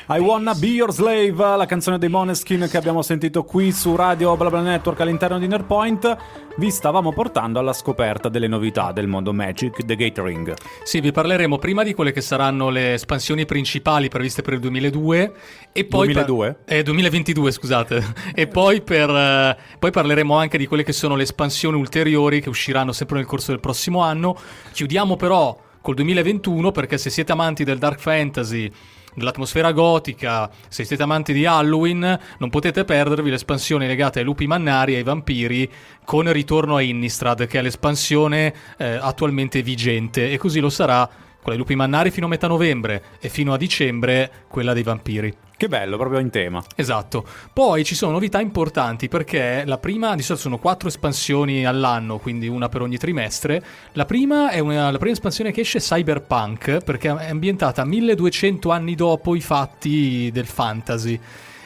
[0.08, 4.38] I Wanna Be Your Slave, la canzone dei Moneskin che abbiamo sentito qui su Radio
[4.38, 6.18] BlaBla Network all'interno di Nerdpoint,
[6.58, 10.54] vi stavamo portando alla scoperta delle novità del mondo Magic The Gathering.
[10.84, 15.34] Sì, vi parleremo prima di quelle che saranno le espansioni principali previste per il 2002
[15.72, 16.56] e poi 2002?
[16.64, 18.04] Per, eh, 2022, scusate.
[18.36, 22.50] e poi, per, eh, poi parleremo anche di quelle che sono le espansioni ulteriori che
[22.50, 24.38] usciranno sempre nel corso del prossimo anno.
[24.72, 28.72] Chiudiamo però col 2021 perché se siete amanti del dark fantasy
[29.16, 34.94] dell'atmosfera gotica, se siete amanti di Halloween, non potete perdervi l'espansione legata ai lupi mannari
[34.94, 35.70] e ai vampiri
[36.04, 41.58] con Ritorno a Innistrad, che è l'espansione eh, attualmente vigente, e così lo sarà quella
[41.58, 45.45] dei lupi mannari fino a metà novembre e fino a dicembre quella dei vampiri.
[45.58, 46.62] Che bello, proprio in tema.
[46.76, 47.26] Esatto.
[47.54, 52.50] Poi ci sono novità importanti perché la prima, di solito sono quattro espansioni all'anno, quindi
[52.50, 53.64] una per ogni trimestre.
[53.94, 58.96] La prima è una, la prima espansione che esce Cyberpunk perché è ambientata 1200 anni
[58.96, 61.18] dopo i fatti del fantasy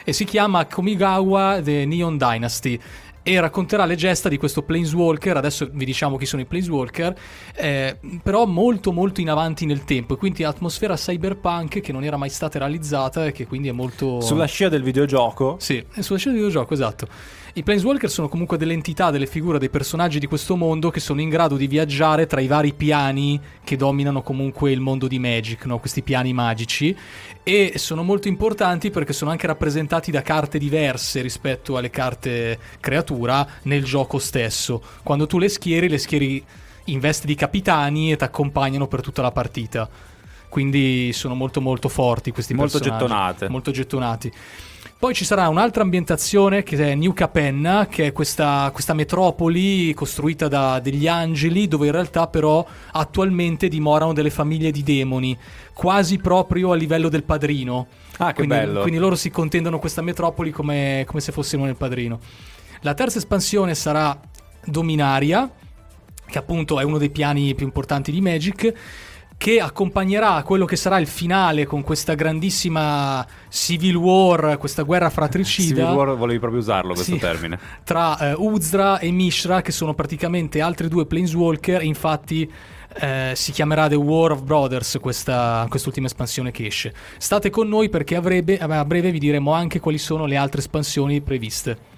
[0.04, 2.80] e si chiama Komigawa The Neon Dynasty
[3.22, 7.14] e racconterà le gesta di questo Planeswalker, adesso vi diciamo chi sono i Planeswalker,
[7.54, 12.30] eh, però molto molto in avanti nel tempo, quindi atmosfera cyberpunk che non era mai
[12.30, 14.20] stata realizzata e che quindi è molto...
[14.20, 17.08] Sulla scia del videogioco, Sì, sulla scena di videogioco, esatto.
[17.54, 21.20] I Planeswalker sono comunque delle entità, delle figure, dei personaggi di questo mondo che sono
[21.20, 25.64] in grado di viaggiare tra i vari piani che dominano comunque il mondo di Magic,
[25.64, 25.80] no?
[25.80, 26.96] questi piani magici,
[27.42, 33.46] e sono molto importanti perché sono anche rappresentati da carte diverse rispetto alle carte creatura
[33.62, 34.80] nel gioco stesso.
[35.02, 36.44] Quando tu le schieri, le schieri
[36.84, 39.88] in veste di capitani e ti accompagnano per tutta la partita.
[40.48, 43.04] Quindi sono molto molto forti questi Molto personaggi.
[43.04, 43.48] gettonate.
[43.48, 44.32] Molto gettonati.
[45.00, 50.46] Poi ci sarà un'altra ambientazione che è New Capenna, che è questa, questa metropoli costruita
[50.46, 55.34] da degli angeli, dove in realtà però attualmente dimorano delle famiglie di demoni,
[55.72, 57.86] quasi proprio a livello del padrino.
[58.18, 58.82] Ah, che quindi, bello.
[58.82, 62.20] Quindi loro si contendono questa metropoli come, come se fossimo nel padrino.
[62.82, 64.20] La terza espansione sarà
[64.66, 65.50] Dominaria,
[66.26, 68.74] che appunto è uno dei piani più importanti di Magic,
[69.40, 75.76] che accompagnerà quello che sarà il finale con questa grandissima Civil War, questa guerra fratricida
[75.80, 77.18] Civil War volevi proprio usarlo questo Sì.
[77.18, 77.58] termine.
[77.82, 81.82] tra eh, Uzra e Mishra, che sono praticamente altri due Planeswalker.
[81.82, 82.52] Infatti,
[83.00, 86.92] eh, si chiamerà The War of Brothers questa, quest'ultima espansione che esce.
[87.16, 90.60] State con noi perché a breve, a breve vi diremo anche quali sono le altre
[90.60, 91.89] espansioni previste.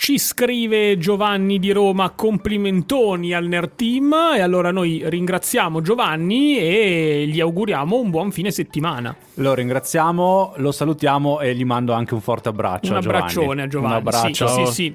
[0.00, 7.26] Ci scrive Giovanni di Roma complimentoni al Nerd Team e allora noi ringraziamo Giovanni e
[7.28, 9.14] gli auguriamo un buon fine settimana.
[9.34, 13.24] Lo ringraziamo, lo salutiamo e gli mando anche un forte abbraccio un a Giovanni.
[13.24, 13.92] abbraccione a Giovanni.
[13.92, 14.46] Un abbraccio.
[14.46, 14.94] Sì, sì, sì.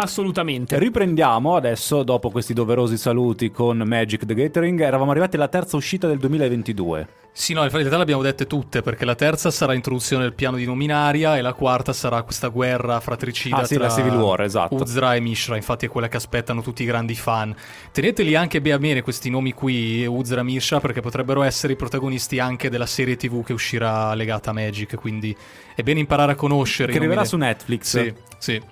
[0.00, 0.78] Assolutamente.
[0.78, 4.80] Riprendiamo adesso, dopo questi doverosi saluti con Magic the Gathering.
[4.80, 7.08] Eravamo arrivati alla terza uscita del 2022.
[7.32, 10.56] Sì, no, in realtà le abbiamo dette tutte, perché la terza sarà introduzione del piano
[10.56, 14.42] di Nominaria e la quarta sarà questa guerra fratricida Ah, sì, tra la Civil War,
[14.42, 14.74] esatto.
[14.76, 17.54] Uzra e Mishra, infatti è quella che aspettano tutti i grandi fan.
[17.90, 21.76] Teneteli anche bene a bene questi nomi qui, Uzra e Mishra, perché potrebbero essere i
[21.76, 25.36] protagonisti anche della serie TV che uscirà legata a Magic, quindi
[25.74, 26.92] è bene imparare a conoscere.
[26.92, 28.00] Che i nomi arriverà su Netflix.
[28.00, 28.62] Sì, sì.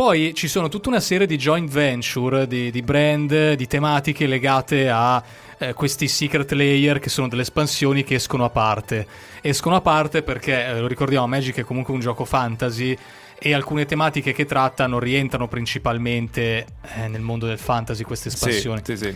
[0.00, 4.88] Poi ci sono tutta una serie di joint venture, di, di brand, di tematiche legate
[4.88, 5.22] a
[5.58, 9.06] eh, questi secret layer che sono delle espansioni che escono a parte.
[9.42, 12.96] Escono a parte perché, eh, lo ricordiamo, Magic è comunque un gioco fantasy
[13.38, 16.64] e alcune tematiche che trattano rientrano principalmente
[16.96, 18.80] eh, nel mondo del fantasy, queste espansioni.
[18.82, 19.14] Sì, sì, sì.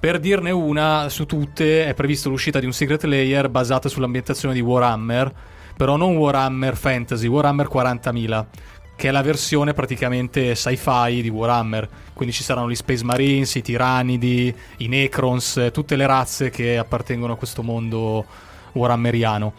[0.00, 4.60] Per dirne una su tutte, è previsto l'uscita di un secret layer basata sull'ambientazione di
[4.60, 5.30] Warhammer,
[5.76, 8.44] però non Warhammer Fantasy, Warhammer 40.000,
[8.96, 11.88] che è la versione praticamente sci-fi di Warhammer.
[12.12, 17.32] Quindi ci saranno gli Space Marines, i Tirannidi, i Necrons, tutte le razze che appartengono
[17.32, 18.24] a questo mondo
[18.72, 19.52] warhammeriano.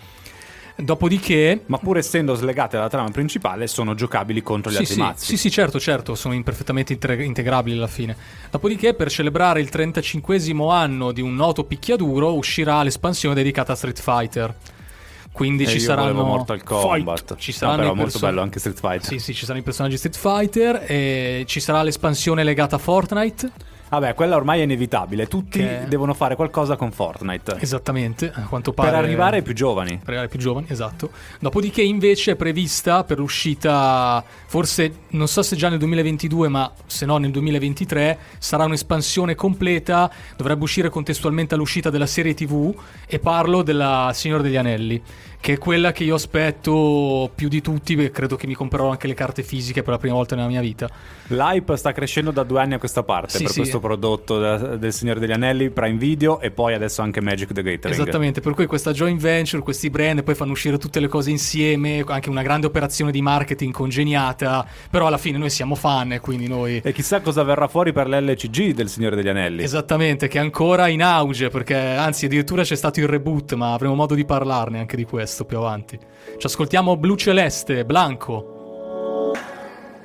[0.76, 5.00] Dopodiché, Ma pur essendo slegate dalla trama principale, sono giocabili contro gli sì, altri sì,
[5.02, 5.26] mazzi.
[5.26, 8.18] sì, sì, certo, certo, sono perfettamente integrabili alla fine.
[8.50, 14.00] Dopodiché, per celebrare il 35 anno di un noto picchiaduro, uscirà l'espansione dedicata a Street
[14.02, 14.56] Fighter.
[15.34, 17.36] Quindi E ci io saranno Mortal Kombat.
[17.38, 19.04] Ci No, saranno però molto person- bello anche Street Fighter.
[19.04, 23.52] Sì, sì, ci saranno i personaggi Street Fighter e ci sarà l'espansione legata a Fortnite.
[24.00, 25.28] Vabbè, quella ormai è inevitabile.
[25.28, 27.58] Tutti Che- devono fare qualcosa con Fortnite.
[27.60, 29.92] Esattamente, a quanto pare Per arrivare ai più giovani.
[29.92, 31.12] per arrivare ai più giovani, esatto.
[31.40, 37.06] Dopodiché invece è prevista per l'uscita, forse non so se già nel 2022, ma se
[37.06, 42.74] no nel 2023, sarà un'espansione completa, dovrebbe uscire contestualmente all'uscita della serie TV
[43.06, 45.00] e parlo della Signore degli Anelli,
[45.44, 49.08] che è quella che io aspetto più di tutti, e credo che mi comprerò anche
[49.08, 50.90] le carte fisiche per la prima volta nella mia vita.
[51.28, 53.60] L'hype sta crescendo da due anni a questa parte Sì, per sì.
[53.60, 57.62] questo prodotto da- del Signore degli Anelli, Prime Video e poi adesso anche Magic the
[57.62, 57.92] Gathering.
[57.92, 62.06] Esattamente, per cui questa joint venture, questi brand poi fanno uscire tutte le cose insieme,
[62.08, 66.48] anche una grande operazione di marketing congeniata, però alla fine noi siamo fan e quindi
[66.48, 66.80] noi...
[66.82, 69.62] E chissà cosa verrà fuori per l'LCG del Signore degli Anelli.
[69.62, 73.94] Esattamente, che è ancora in auge, perché anzi addirittura c'è stato il reboot, ma avremo
[73.94, 75.98] modo di parlarne anche di questo più avanti.
[76.38, 78.63] Ci ascoltiamo Blu Celeste, Blanco.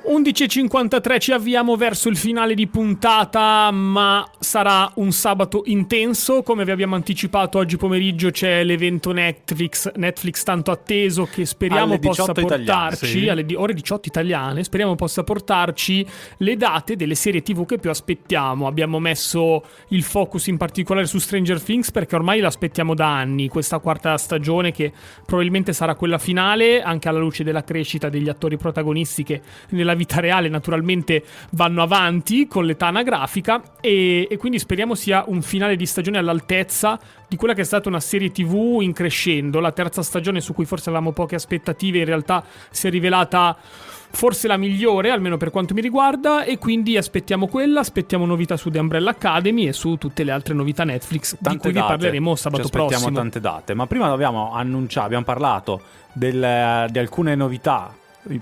[0.09, 6.41] 11.53 ci avviamo verso il finale di puntata, ma sarà un sabato intenso.
[6.41, 11.99] Come vi abbiamo anticipato oggi pomeriggio c'è l'evento Netflix, Netflix tanto atteso che speriamo Alle
[11.99, 13.29] possa 18 italiane, portarci sì.
[13.29, 16.03] alle ore 18 italiane, speriamo possa portarci
[16.37, 18.65] le date delle serie TV che più aspettiamo.
[18.65, 23.77] Abbiamo messo il focus in particolare su Stranger Things perché ormai l'aspettiamo da anni, questa
[23.77, 24.91] quarta stagione che
[25.23, 29.98] probabilmente sarà quella finale, anche alla luce della crescita degli attori protagonisti che nella vita
[30.07, 35.85] reale naturalmente vanno avanti con l'età anagrafica e, e quindi speriamo sia un finale di
[35.85, 40.41] stagione all'altezza di quella che è stata una serie tv in crescendo, la terza stagione
[40.41, 43.55] su cui forse avevamo poche aspettative in realtà si è rivelata
[44.11, 48.71] forse la migliore almeno per quanto mi riguarda e quindi aspettiamo quella, aspettiamo novità su
[48.71, 51.91] The Umbrella Academy e su tutte le altre novità Netflix di Tante cui vi date.
[51.93, 53.17] parleremo sabato Ci aspettiamo prossimo.
[53.17, 53.73] tante date.
[53.75, 55.81] Ma prima abbiamo annunciato, abbiamo parlato
[56.13, 57.93] del- di alcune novità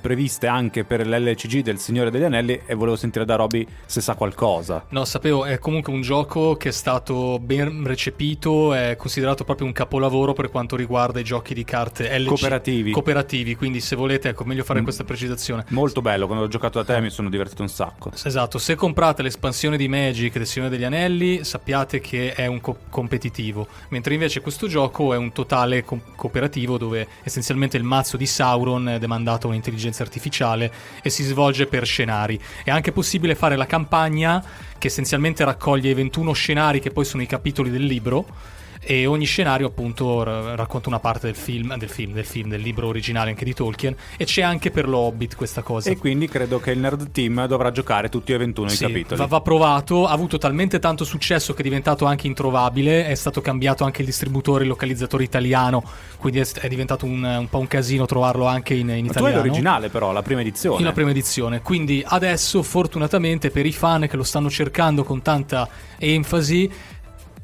[0.02, 4.16] previste anche per l'LCG del Signore degli Anelli e volevo sentire da Roby se sa
[4.16, 4.86] qualcosa.
[4.90, 9.74] No, sapevo, è comunque un gioco che è stato ben recepito, è considerato proprio un
[9.74, 12.28] capolavoro per quanto riguarda i giochi di carte LC.
[12.28, 12.92] Cooperativi.
[12.92, 15.66] Cooperativi, quindi se volete, ecco, meglio fare questa precisazione.
[15.70, 18.12] Molto bello, quando ho giocato da te mi sono divertito un sacco.
[18.24, 22.78] Esatto, se comprate l'espansione di Magic del Signore degli Anelli, sappiate che è un co-
[22.90, 28.26] competitivo, mentre invece questo gioco è un totale co- cooperativo dove essenzialmente il mazzo di
[28.26, 32.40] Sauron è demandato a un'intelligenza artificiale e si svolge per scenari.
[32.64, 34.44] È anche possibile fare la campagna
[34.78, 39.26] che essenzialmente raccoglie i 21 scenari che poi sono i capitoli del libro e ogni
[39.26, 43.30] scenario appunto ra- racconta una parte del film, del film, del film, del libro originale
[43.30, 45.90] anche di Tolkien e c'è anche per lo Hobbit questa cosa.
[45.90, 49.20] E quindi credo che il Nerd Team dovrà giocare tutti e 21 Sì, i capitoli.
[49.20, 53.42] Va, va provato, ha avuto talmente tanto successo che è diventato anche introvabile, è stato
[53.42, 55.84] cambiato anche il distributore, il localizzatore italiano,
[56.18, 59.20] quindi è, è diventato un, un po' un casino trovarlo anche in, in Ma tu
[59.20, 59.36] italiano.
[59.38, 60.84] l'originale però, la prima edizione.
[60.84, 65.68] La prima edizione, quindi adesso fortunatamente per i fan che lo stanno cercando con tanta
[65.98, 66.70] enfasi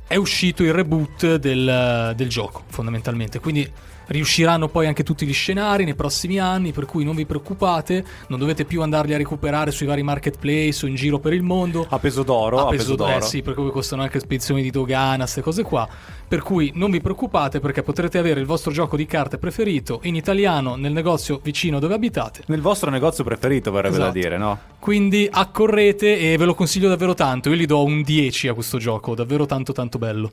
[0.08, 3.70] è uscito il reboot del, del gioco fondamentalmente, quindi
[4.08, 8.39] riusciranno poi anche tutti gli scenari nei prossimi anni, per cui non vi preoccupate, non
[8.39, 11.86] dovete più andarli a recuperare sui vari marketplace o in giro per il mondo.
[11.89, 13.18] A peso d'oro, a, peso, d'oro.
[13.18, 15.88] Eh sì, perché poi costano anche spedizioni di dogana, queste cose qua.
[16.28, 20.16] Per cui non vi preoccupate perché potrete avere il vostro gioco di carte preferito in
[20.16, 22.43] italiano nel negozio vicino dove abitate.
[22.47, 24.20] Nel vostro negozio preferito, verrebbe da Esatto.
[24.20, 24.60] dire, no?
[24.80, 27.49] Quindi accorrete e ve lo consiglio davvero tanto.
[27.49, 30.32] Io gli do un 10 a questo gioco, davvero tanto tanto bello.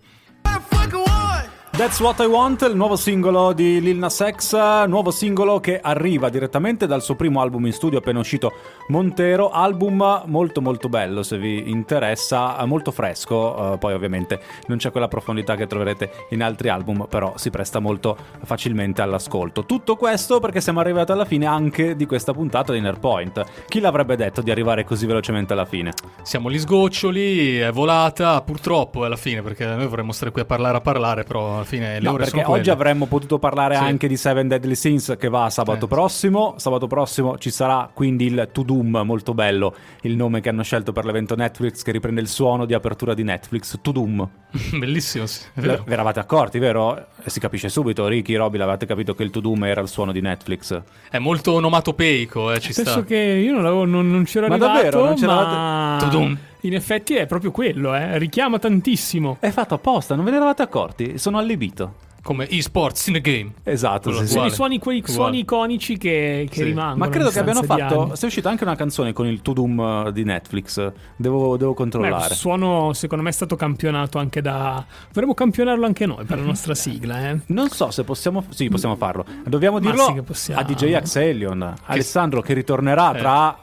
[1.72, 6.28] That's What I Want, il nuovo singolo di Lil Nas X, nuovo singolo che arriva
[6.28, 8.52] direttamente dal suo primo album in studio appena uscito
[8.88, 14.90] Montero, album molto molto bello se vi interessa, molto fresco, uh, poi ovviamente non c'è
[14.90, 19.64] quella profondità che troverete in altri album, però si presta molto facilmente all'ascolto.
[19.64, 23.44] Tutto questo perché siamo arrivati alla fine anche di questa puntata di Nerdpoint.
[23.68, 25.92] Chi l'avrebbe detto di arrivare così velocemente alla fine?
[26.22, 30.76] Siamo gli sgoccioli, è volata, purtroppo alla fine, perché noi vorremmo stare qui a parlare
[30.76, 32.70] a parlare, però fine le no, ore perché sono oggi quelle.
[32.76, 33.82] avremmo potuto parlare Sì.
[33.82, 35.88] anche di Seven Deadly Sins che va sabato Eh.
[35.88, 36.54] prossimo.
[36.58, 40.92] Sabato prossimo ci sarà quindi il To Doom, molto bello, il nome che hanno scelto
[40.92, 44.28] per l'evento Netflix che riprende il suono di apertura di Netflix, To Doom.
[44.78, 45.84] Bellissimo, sì, Ve vero.
[45.86, 47.06] ve eravate accorti, vero?
[47.26, 50.20] Si capisce subito, Ricky, Robby, l'avete capito che il To Doom era il suono di
[50.20, 50.80] Netflix.
[51.08, 53.04] È molto onomatopeico, eh, ci Penso sta.
[53.04, 55.04] che io non, non, non c'ero Ma arrivato, davvero?
[55.04, 56.38] Non c'eravate- ma Tudum.
[56.62, 58.18] In effetti è proprio quello, eh.
[58.18, 59.36] richiama tantissimo.
[59.40, 61.18] È fatto apposta, non ve ne eravate accorti?
[61.18, 62.08] Sono allibito.
[62.22, 63.54] Come esports in a game.
[63.62, 64.26] Esatto, sì, sì.
[64.26, 64.50] Sono i Uguale.
[64.54, 65.14] suoni, quei Uguale.
[65.14, 66.64] suoni iconici che, che Sì.
[66.64, 66.96] rimangono.
[67.06, 68.12] Ma credo che abbiano fatto.
[68.12, 70.92] è uscita anche una canzone con il To Doom eh, di Netflix.
[71.16, 72.26] Devo, devo Beh, controllare.
[72.28, 74.84] il suono secondo me è stato campionato anche da...
[75.14, 77.38] Vorremmo campionarlo anche noi per la nostra sigla, eh.
[77.46, 78.44] Non so se possiamo.
[78.50, 79.24] Sì, possiamo farlo.
[79.46, 81.74] Dobbiamo dirlo che a DJ Axelion.
[81.86, 83.18] Alessandro che ritornerà Eh.
[83.18, 83.58] tra.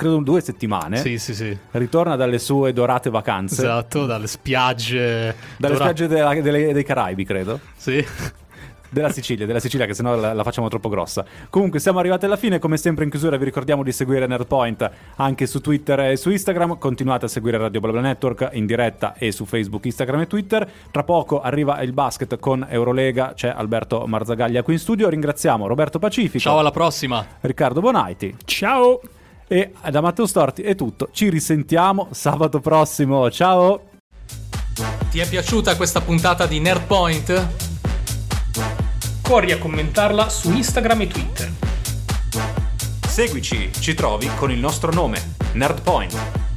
[0.00, 0.96] Credo due settimane.
[0.96, 1.56] Sì, sì, sì.
[1.72, 3.60] Ritorna dalle sue dorate vacanze.
[3.62, 5.34] Esatto, dalle spiagge.
[5.58, 7.60] Dalle Dora- spiagge della- delle- dei Caraibi, credo.
[7.76, 8.04] Sì.
[8.92, 11.24] Della Sicilia, della Sicilia, che sennò la, la facciamo troppo grossa.
[11.48, 12.58] Comunque, siamo arrivati alla fine.
[12.58, 16.76] Come sempre, in chiusura, vi ricordiamo di seguire Nerdpoint anche su Twitter e su Instagram.
[16.76, 20.68] Continuate a seguire Radio BlaBla Network in diretta e su Facebook, Instagram e Twitter.
[20.90, 23.32] Tra poco arriva il basket con Eurolega.
[23.36, 25.08] C'è Alberto Marzagaglia qui in studio.
[25.08, 27.24] Ringraziamo Roberto Pacifico, Ciao, alla prossima.
[27.42, 29.00] Riccardo Bonaiti Ciao!
[29.52, 30.62] E da Matteo Storti.
[30.62, 31.08] È tutto.
[31.10, 33.28] Ci risentiamo sabato prossimo.
[33.32, 33.88] Ciao!
[35.10, 37.48] Ti è piaciuta questa puntata di Nerdpoint?
[39.22, 41.52] Corri a commentarla su Instagram e Twitter.
[43.08, 46.49] Seguici, ci trovi con il nostro nome, Nerdpoint.